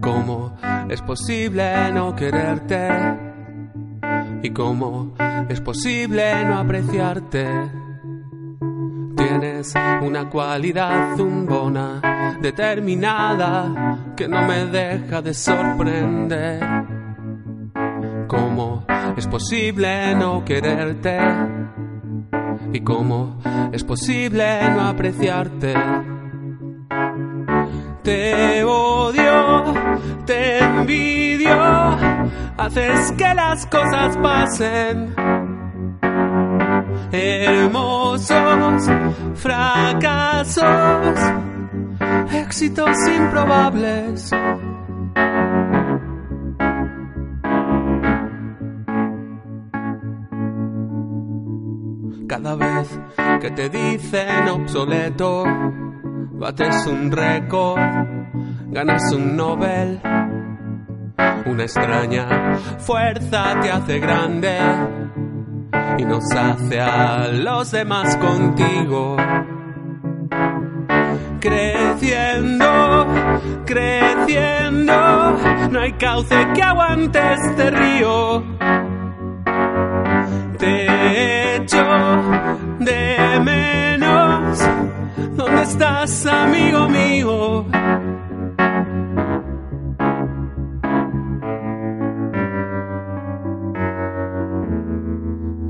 [0.00, 0.56] ¿Cómo
[0.88, 2.88] es posible no quererte?
[4.42, 5.12] ¿Y cómo
[5.48, 7.85] es posible no apreciarte?
[9.16, 16.60] Tienes una cualidad zumbona, determinada, que no me deja de sorprender.
[18.28, 18.84] ¿Cómo
[19.16, 21.18] es posible no quererte?
[22.72, 23.38] ¿Y cómo
[23.72, 25.74] es posible no apreciarte?
[28.02, 29.74] Te odio,
[30.26, 31.56] te envidio,
[32.56, 35.14] haces que las cosas pasen.
[37.12, 38.90] Hermosos
[39.34, 40.64] fracasos,
[42.32, 44.30] éxitos improbables.
[52.26, 53.00] Cada vez
[53.40, 55.44] que te dicen obsoleto,
[56.32, 57.80] bates un récord,
[58.68, 60.00] ganas un Nobel.
[61.46, 64.58] Una extraña fuerza te hace grande
[65.98, 69.16] y nos hace a los demás contigo.
[71.40, 73.06] Creciendo,
[73.64, 75.36] creciendo,
[75.70, 78.42] no hay cauce que aguante este río.
[80.58, 81.84] Te echo
[82.80, 84.58] de menos.
[85.36, 87.65] ¿Dónde estás, amigo mío?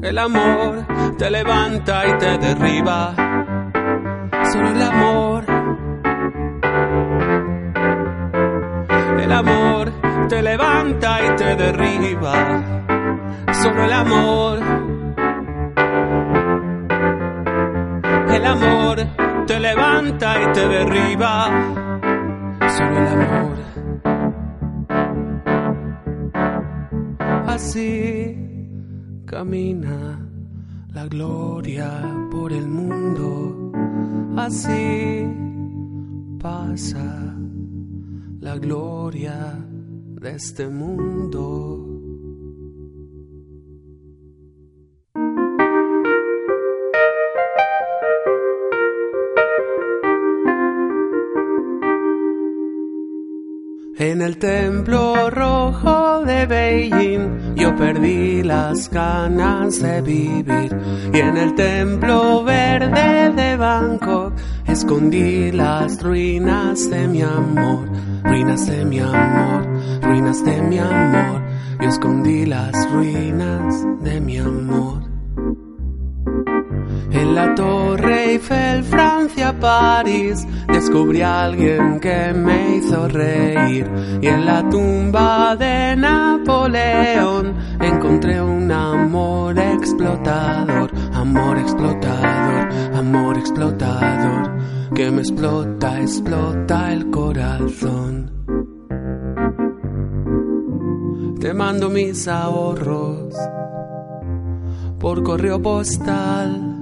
[0.07, 0.87] El amor
[1.19, 3.13] te levanta y te derriba.
[4.53, 5.45] Solo el amor.
[9.19, 9.93] El amor
[10.29, 12.35] te levanta y te derriba.
[13.53, 14.59] Solo el amor.
[18.29, 18.97] El amor
[19.49, 21.51] te levanta y te derriba.
[22.69, 23.57] Solo el amor.
[27.49, 28.06] Así
[29.37, 30.19] camina
[30.95, 31.91] la gloria
[32.31, 33.71] por el mundo.
[34.35, 35.27] Así
[36.41, 37.37] pasa
[38.41, 39.59] la gloria
[40.23, 41.86] de este mundo.
[53.99, 60.77] En el templo rojo de Beijing yo perdí las ganas de vivir
[61.15, 64.35] y en el templo verde de Bangkok
[64.67, 67.89] escondí las ruinas de mi amor,
[68.23, 69.67] ruinas de mi amor,
[70.03, 71.43] ruinas de mi amor.
[71.81, 75.06] Yo escondí las ruinas de mi amor.
[77.17, 83.91] En la Torre Eiffel, Francia, París, descubrí a alguien que me hizo reír.
[84.21, 94.59] Y en la tumba de Napoleón encontré un amor explotador, amor explotador, amor explotador,
[94.95, 98.31] que me explota, explota el corazón.
[101.41, 103.35] Te mando mis ahorros
[104.99, 106.76] por correo postal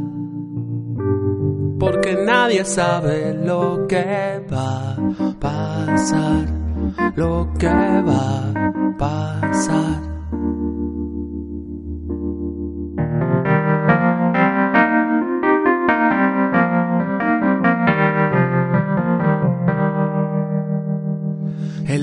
[1.85, 6.47] porque nadie sabe lo que va a pasar,
[7.15, 10.14] lo que va a pasar.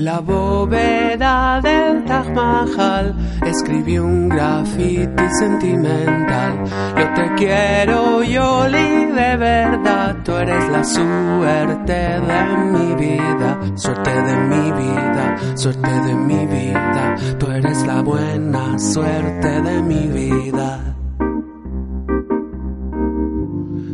[0.02, 3.14] En la bóveda del Taj Mahal
[3.46, 6.64] escribí un graffiti sentimental.
[6.98, 10.16] Yo te quiero, Yoli, de verdad.
[10.24, 12.42] Tú eres la suerte de
[12.72, 17.16] mi vida, suerte de mi vida, suerte de mi vida.
[17.38, 20.96] Tú eres la buena suerte de mi vida.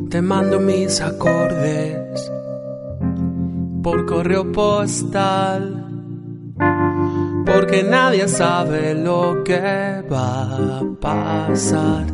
[0.09, 2.33] Te mando mis acordes
[3.83, 5.78] por correo postal.
[7.45, 12.07] Porque nadie sabe lo que va a pasar,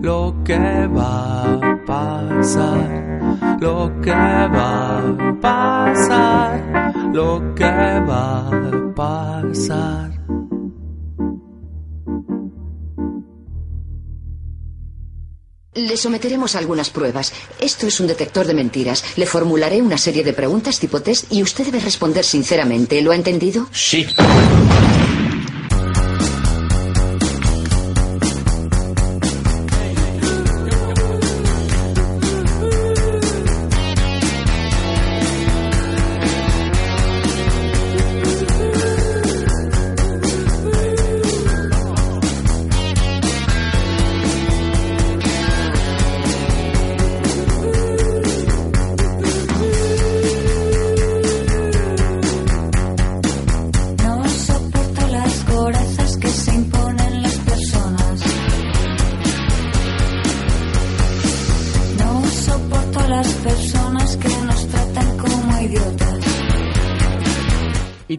[0.00, 10.15] lo que va a pasar, lo que va a pasar, lo que va a pasar.
[15.76, 17.32] Le someteremos a algunas pruebas.
[17.60, 19.04] Esto es un detector de mentiras.
[19.16, 23.00] Le formularé una serie de preguntas tipo test y usted debe responder sinceramente.
[23.02, 23.68] ¿Lo ha entendido?
[23.72, 24.06] Sí.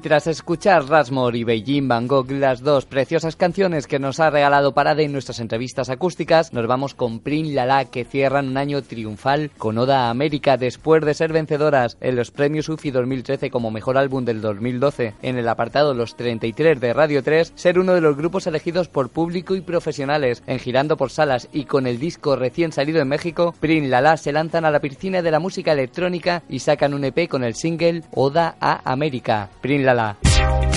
[0.07, 4.73] Tras escuchar Rasmore y Beijing Van Gogh, las dos preciosas canciones que nos ha regalado
[4.73, 9.51] Parade en nuestras entrevistas acústicas, nos vamos con Prin Lala, que cierran un año triunfal
[9.57, 13.97] con Oda a América después de ser vencedoras en los premios UFI 2013 como mejor
[13.97, 18.15] álbum del 2012, en el apartado Los 33 de Radio 3, ser uno de los
[18.15, 22.71] grupos elegidos por público y profesionales en Girando por Salas y con el disco recién
[22.71, 26.59] salido en México, Prin Lala se lanzan a la piscina de la música electrónica y
[26.59, 29.49] sacan un EP con el single Oda a América.
[29.59, 29.96] Prin Lala.
[29.97, 30.76] 啦。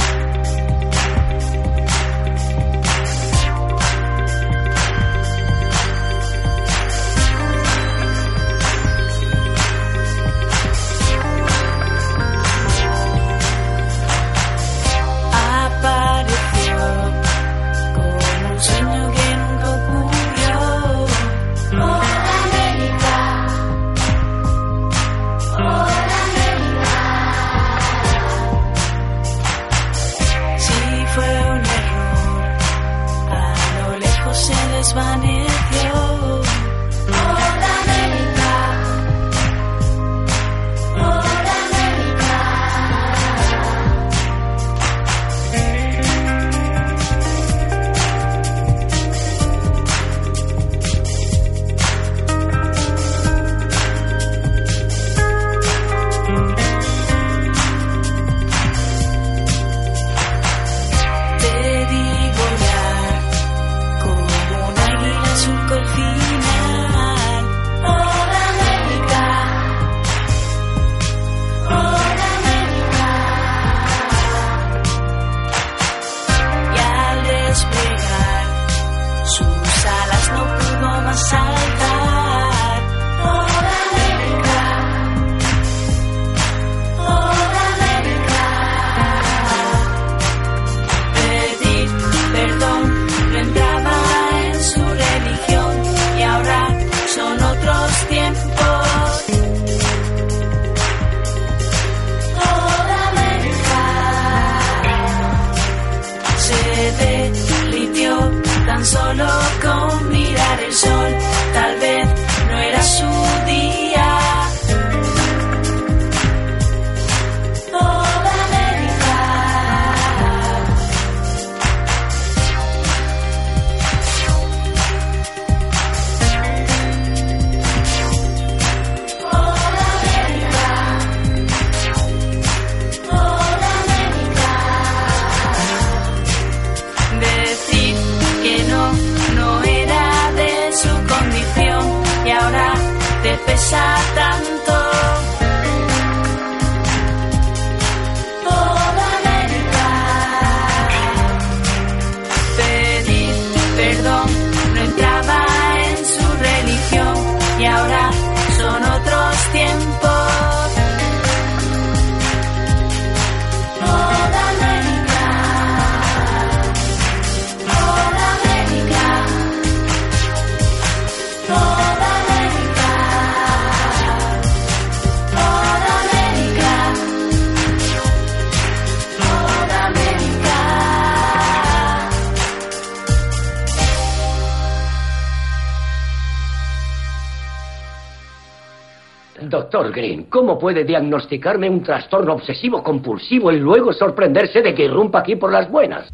[189.50, 195.18] Doctor Green, ¿cómo puede diagnosticarme un trastorno obsesivo compulsivo y luego sorprenderse de que irrumpa
[195.18, 196.08] aquí por las buenas?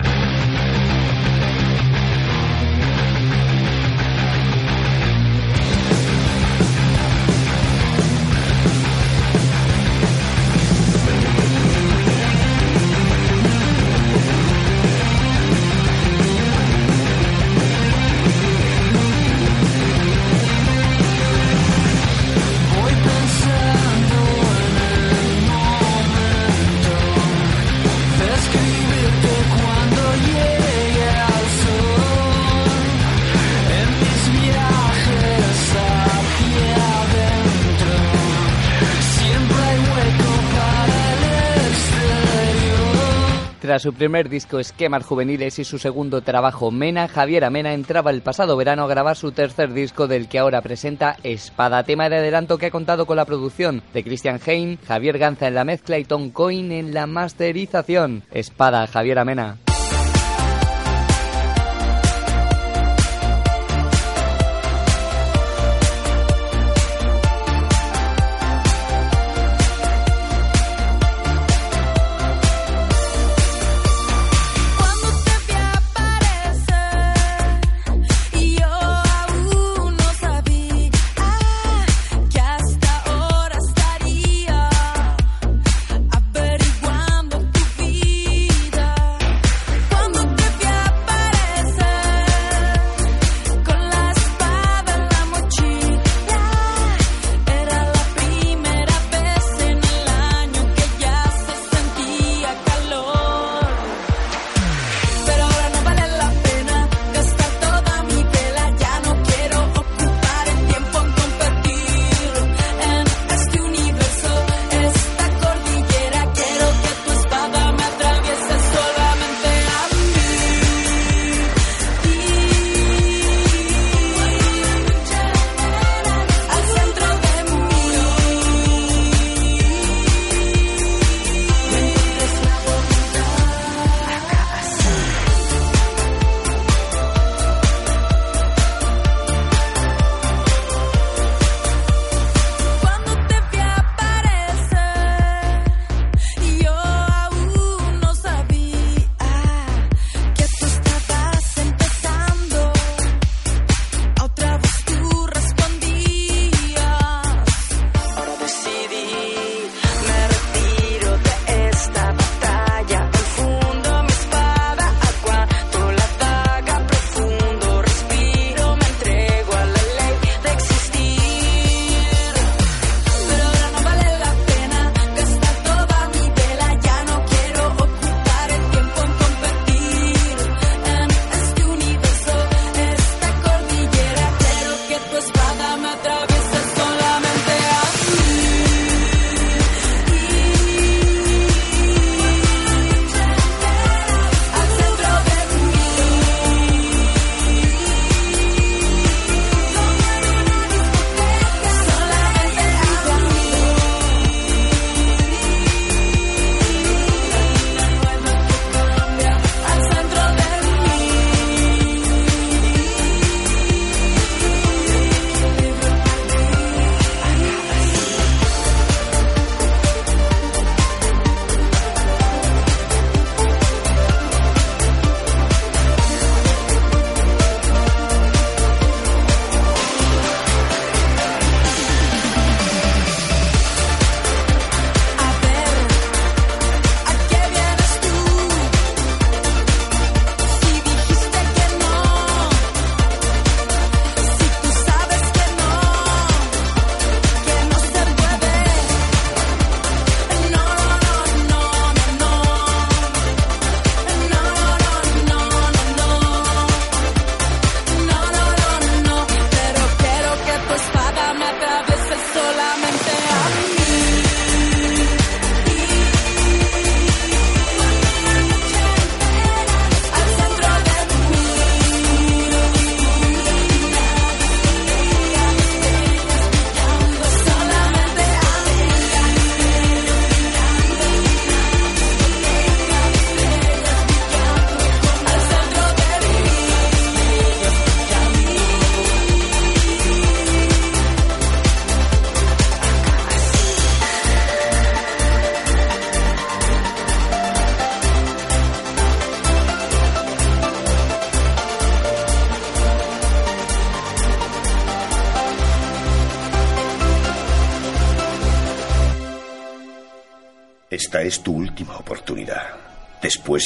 [43.79, 48.57] Su primer disco Esquemas Juveniles y su segundo trabajo Mena, Javier Amena entraba el pasado
[48.57, 52.67] verano a grabar su tercer disco del que ahora presenta Espada, tema de adelanto que
[52.67, 56.31] ha contado con la producción de Christian Hein, Javier Ganza en la mezcla y Tom
[56.31, 58.23] Coyne en la masterización.
[58.31, 59.59] Espada, Javier Amena.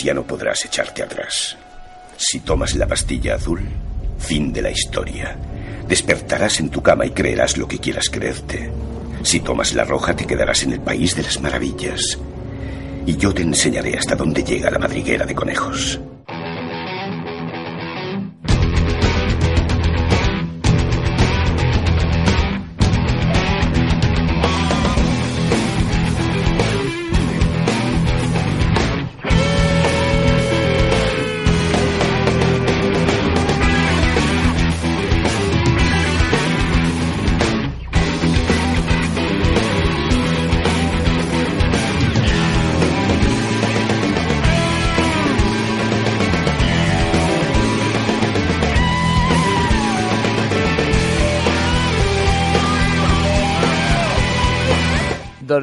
[0.03, 1.57] Ya no podrás echarte atrás.
[2.17, 3.61] Si tomas la pastilla azul,
[4.19, 5.37] fin de la historia.
[5.87, 8.71] Despertarás en tu cama y creerás lo que quieras creerte.
[9.23, 12.19] Si tomas la roja, te quedarás en el país de las maravillas.
[13.07, 16.01] Y yo te enseñaré hasta dónde llega la madriguera de conejos.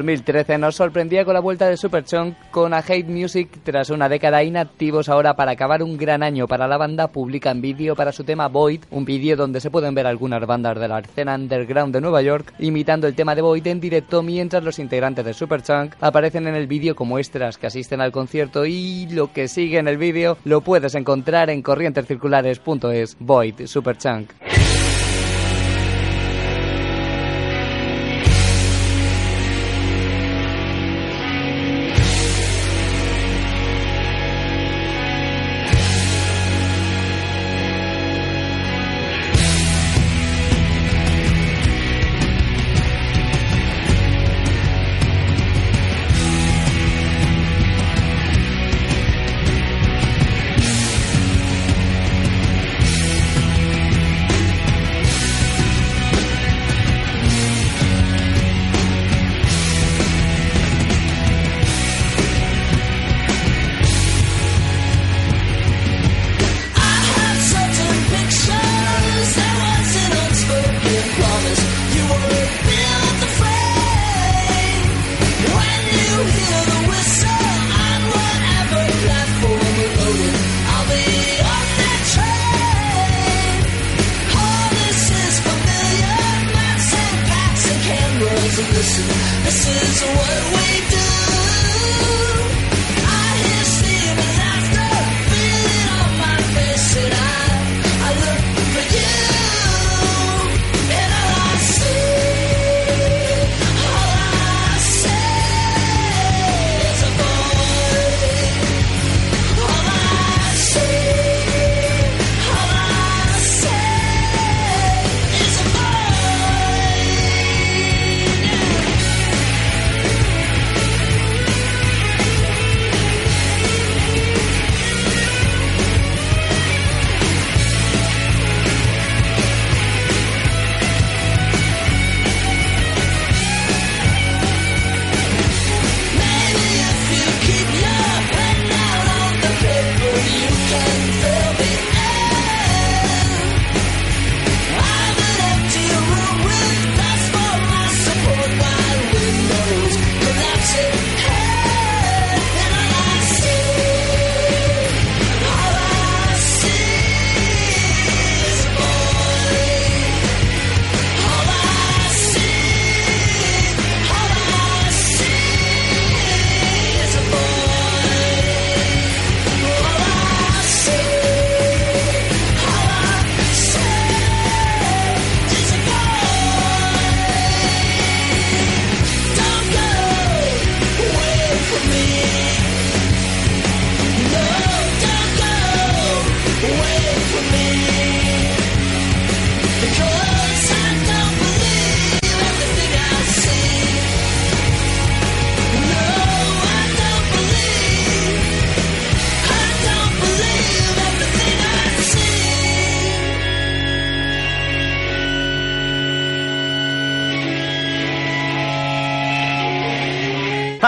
[0.08, 4.08] ...2013 2013 nos sorprendía con la vuelta de Superchunk con A Hate Music tras una
[4.08, 8.24] década inactivos ahora para acabar un gran año para la banda publican vídeo para su
[8.24, 12.00] tema Void, un vídeo donde se pueden ver algunas bandas de la escena underground de
[12.00, 16.46] Nueva York imitando el tema de Void en directo mientras los integrantes de Superchunk aparecen
[16.46, 19.98] en el vídeo como extras que asisten al concierto y lo que sigue en el
[19.98, 24.47] vídeo lo puedes encontrar en corrientescirculares.es Void Superchunk.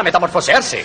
[0.00, 0.82] A metamorfosearse.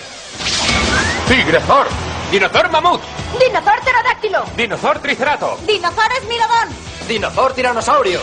[1.26, 1.86] Tigrezor.
[2.30, 3.00] Dinozor mamut.
[3.40, 4.44] Dinozor pterodáctilo.
[4.54, 5.58] Dinozor tricerato.
[5.66, 6.68] Dinozor esmilodón.
[7.08, 8.20] Dinozor tiranosaurio.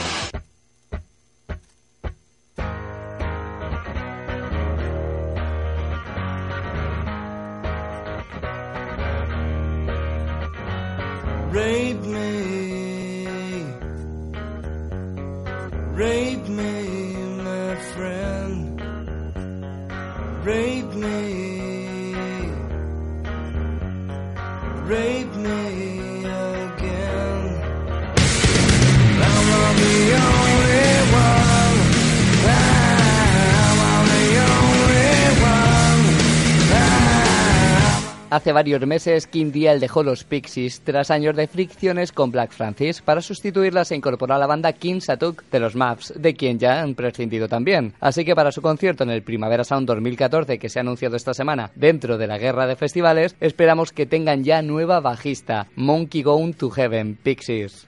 [38.53, 43.01] Varios meses, Kim Deal dejó los Pixies tras años de fricciones con Black Francis.
[43.01, 46.81] Para sustituirla se incorporó a la banda Kim Satuk de los Maps, de quien ya
[46.81, 47.93] han prescindido también.
[47.99, 51.34] Así que para su concierto en el Primavera Sound 2014, que se ha anunciado esta
[51.34, 56.53] semana dentro de la guerra de festivales, esperamos que tengan ya nueva bajista, Monkey Gone
[56.53, 57.85] to Heaven, Pixies.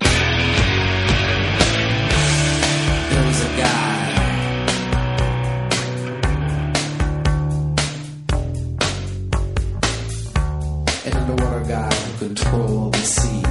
[12.28, 13.42] Controlled the sea.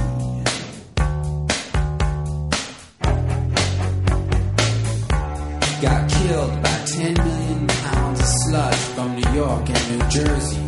[5.81, 10.64] Got killed by 10 million pounds of sludge from New York and New Jersey.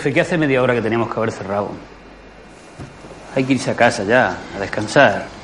[0.00, 1.72] Jefe, ¿qué hace media hora que teníamos que haber cerrado?
[3.34, 5.39] Hay que irse a casa ya, a descansar.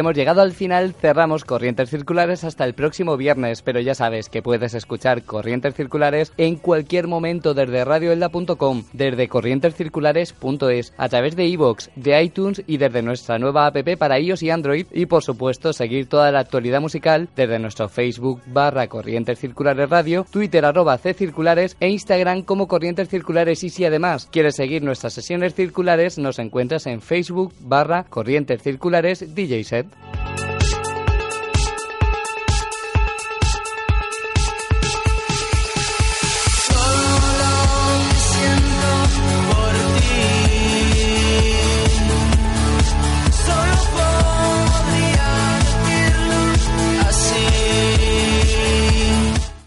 [0.00, 4.42] Hemos llegado al final, cerramos Corrientes Circulares hasta el próximo viernes, pero ya sabes que
[4.42, 11.88] puedes escuchar Corrientes Circulares en cualquier momento desde radioelda.com, desde corrientescirculares.es, a través de iVoox,
[11.96, 16.08] de iTunes y desde nuestra nueva app para iOS y Android y por supuesto seguir
[16.08, 21.76] toda la actualidad musical desde nuestro Facebook barra Corrientes Circulares Radio, Twitter arroba C Circulares
[21.80, 26.86] e Instagram como Corrientes Circulares y si además quieres seguir nuestras sesiones circulares nos encuentras
[26.86, 29.86] en Facebook barra Corrientes Circulares DJ Set.
[29.90, 30.49] Solo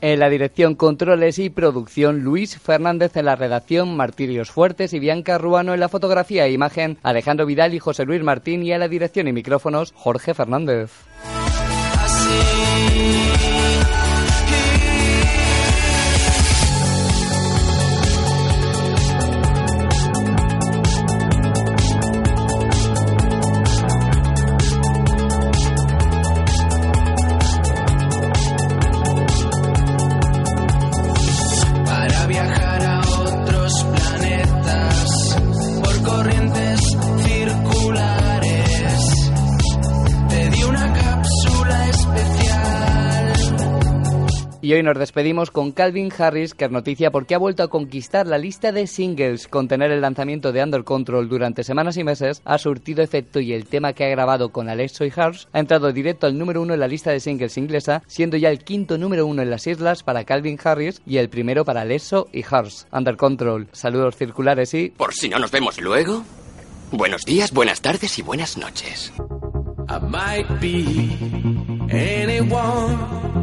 [0.05, 3.15] En la dirección, controles y producción, Luis Fernández.
[3.15, 5.73] En la redacción, Martirios Fuertes y Bianca Ruano.
[5.73, 8.63] En la fotografía e imagen, Alejandro Vidal y José Luis Martín.
[8.63, 10.91] Y en la dirección y micrófonos, Jorge Fernández.
[44.73, 48.25] Y hoy nos despedimos con Calvin Harris, que es noticia porque ha vuelto a conquistar
[48.25, 49.47] la lista de singles.
[49.47, 53.53] Con tener el lanzamiento de Under Control durante semanas y meses, ha surtido efecto y
[53.53, 56.73] el tema que ha grabado con Alexo y Harsh ha entrado directo al número uno
[56.73, 60.01] en la lista de singles inglesa, siendo ya el quinto número uno en las islas
[60.01, 62.85] para Calvin Harris y el primero para Alexo y Harsh.
[62.91, 63.67] Under Control.
[63.73, 64.89] Saludos circulares y...
[64.89, 66.23] Por si no nos vemos luego.
[66.91, 69.13] Buenos días, buenas tardes y buenas noches.
[69.87, 71.11] I might be
[71.91, 73.42] anyone,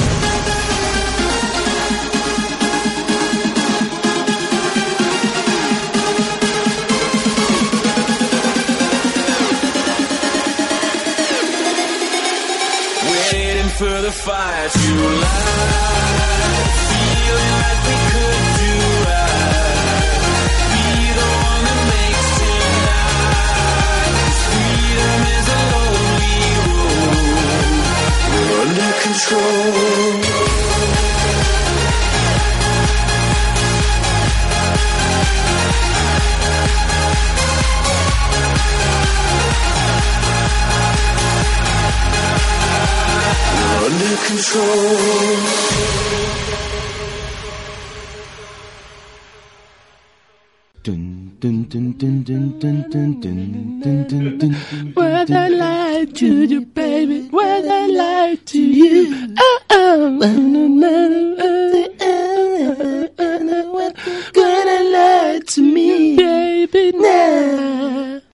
[14.01, 15.89] the fire to light.
[16.89, 18.73] Feeling like we could do
[19.05, 20.17] right.
[20.73, 20.85] Be
[21.19, 24.09] the one that makes tonight.
[24.17, 27.15] 'Cause freedom is a lonely road.
[28.33, 30.70] We're under control.
[43.83, 45.81] Under control.
[50.83, 56.61] Dun, dun, dun, dun, dun, dun, dun, dun, dun, dun, When I lied to you,
[56.61, 61.60] baby, when I lied to you, oh, oh, oh, oh, oh, oh.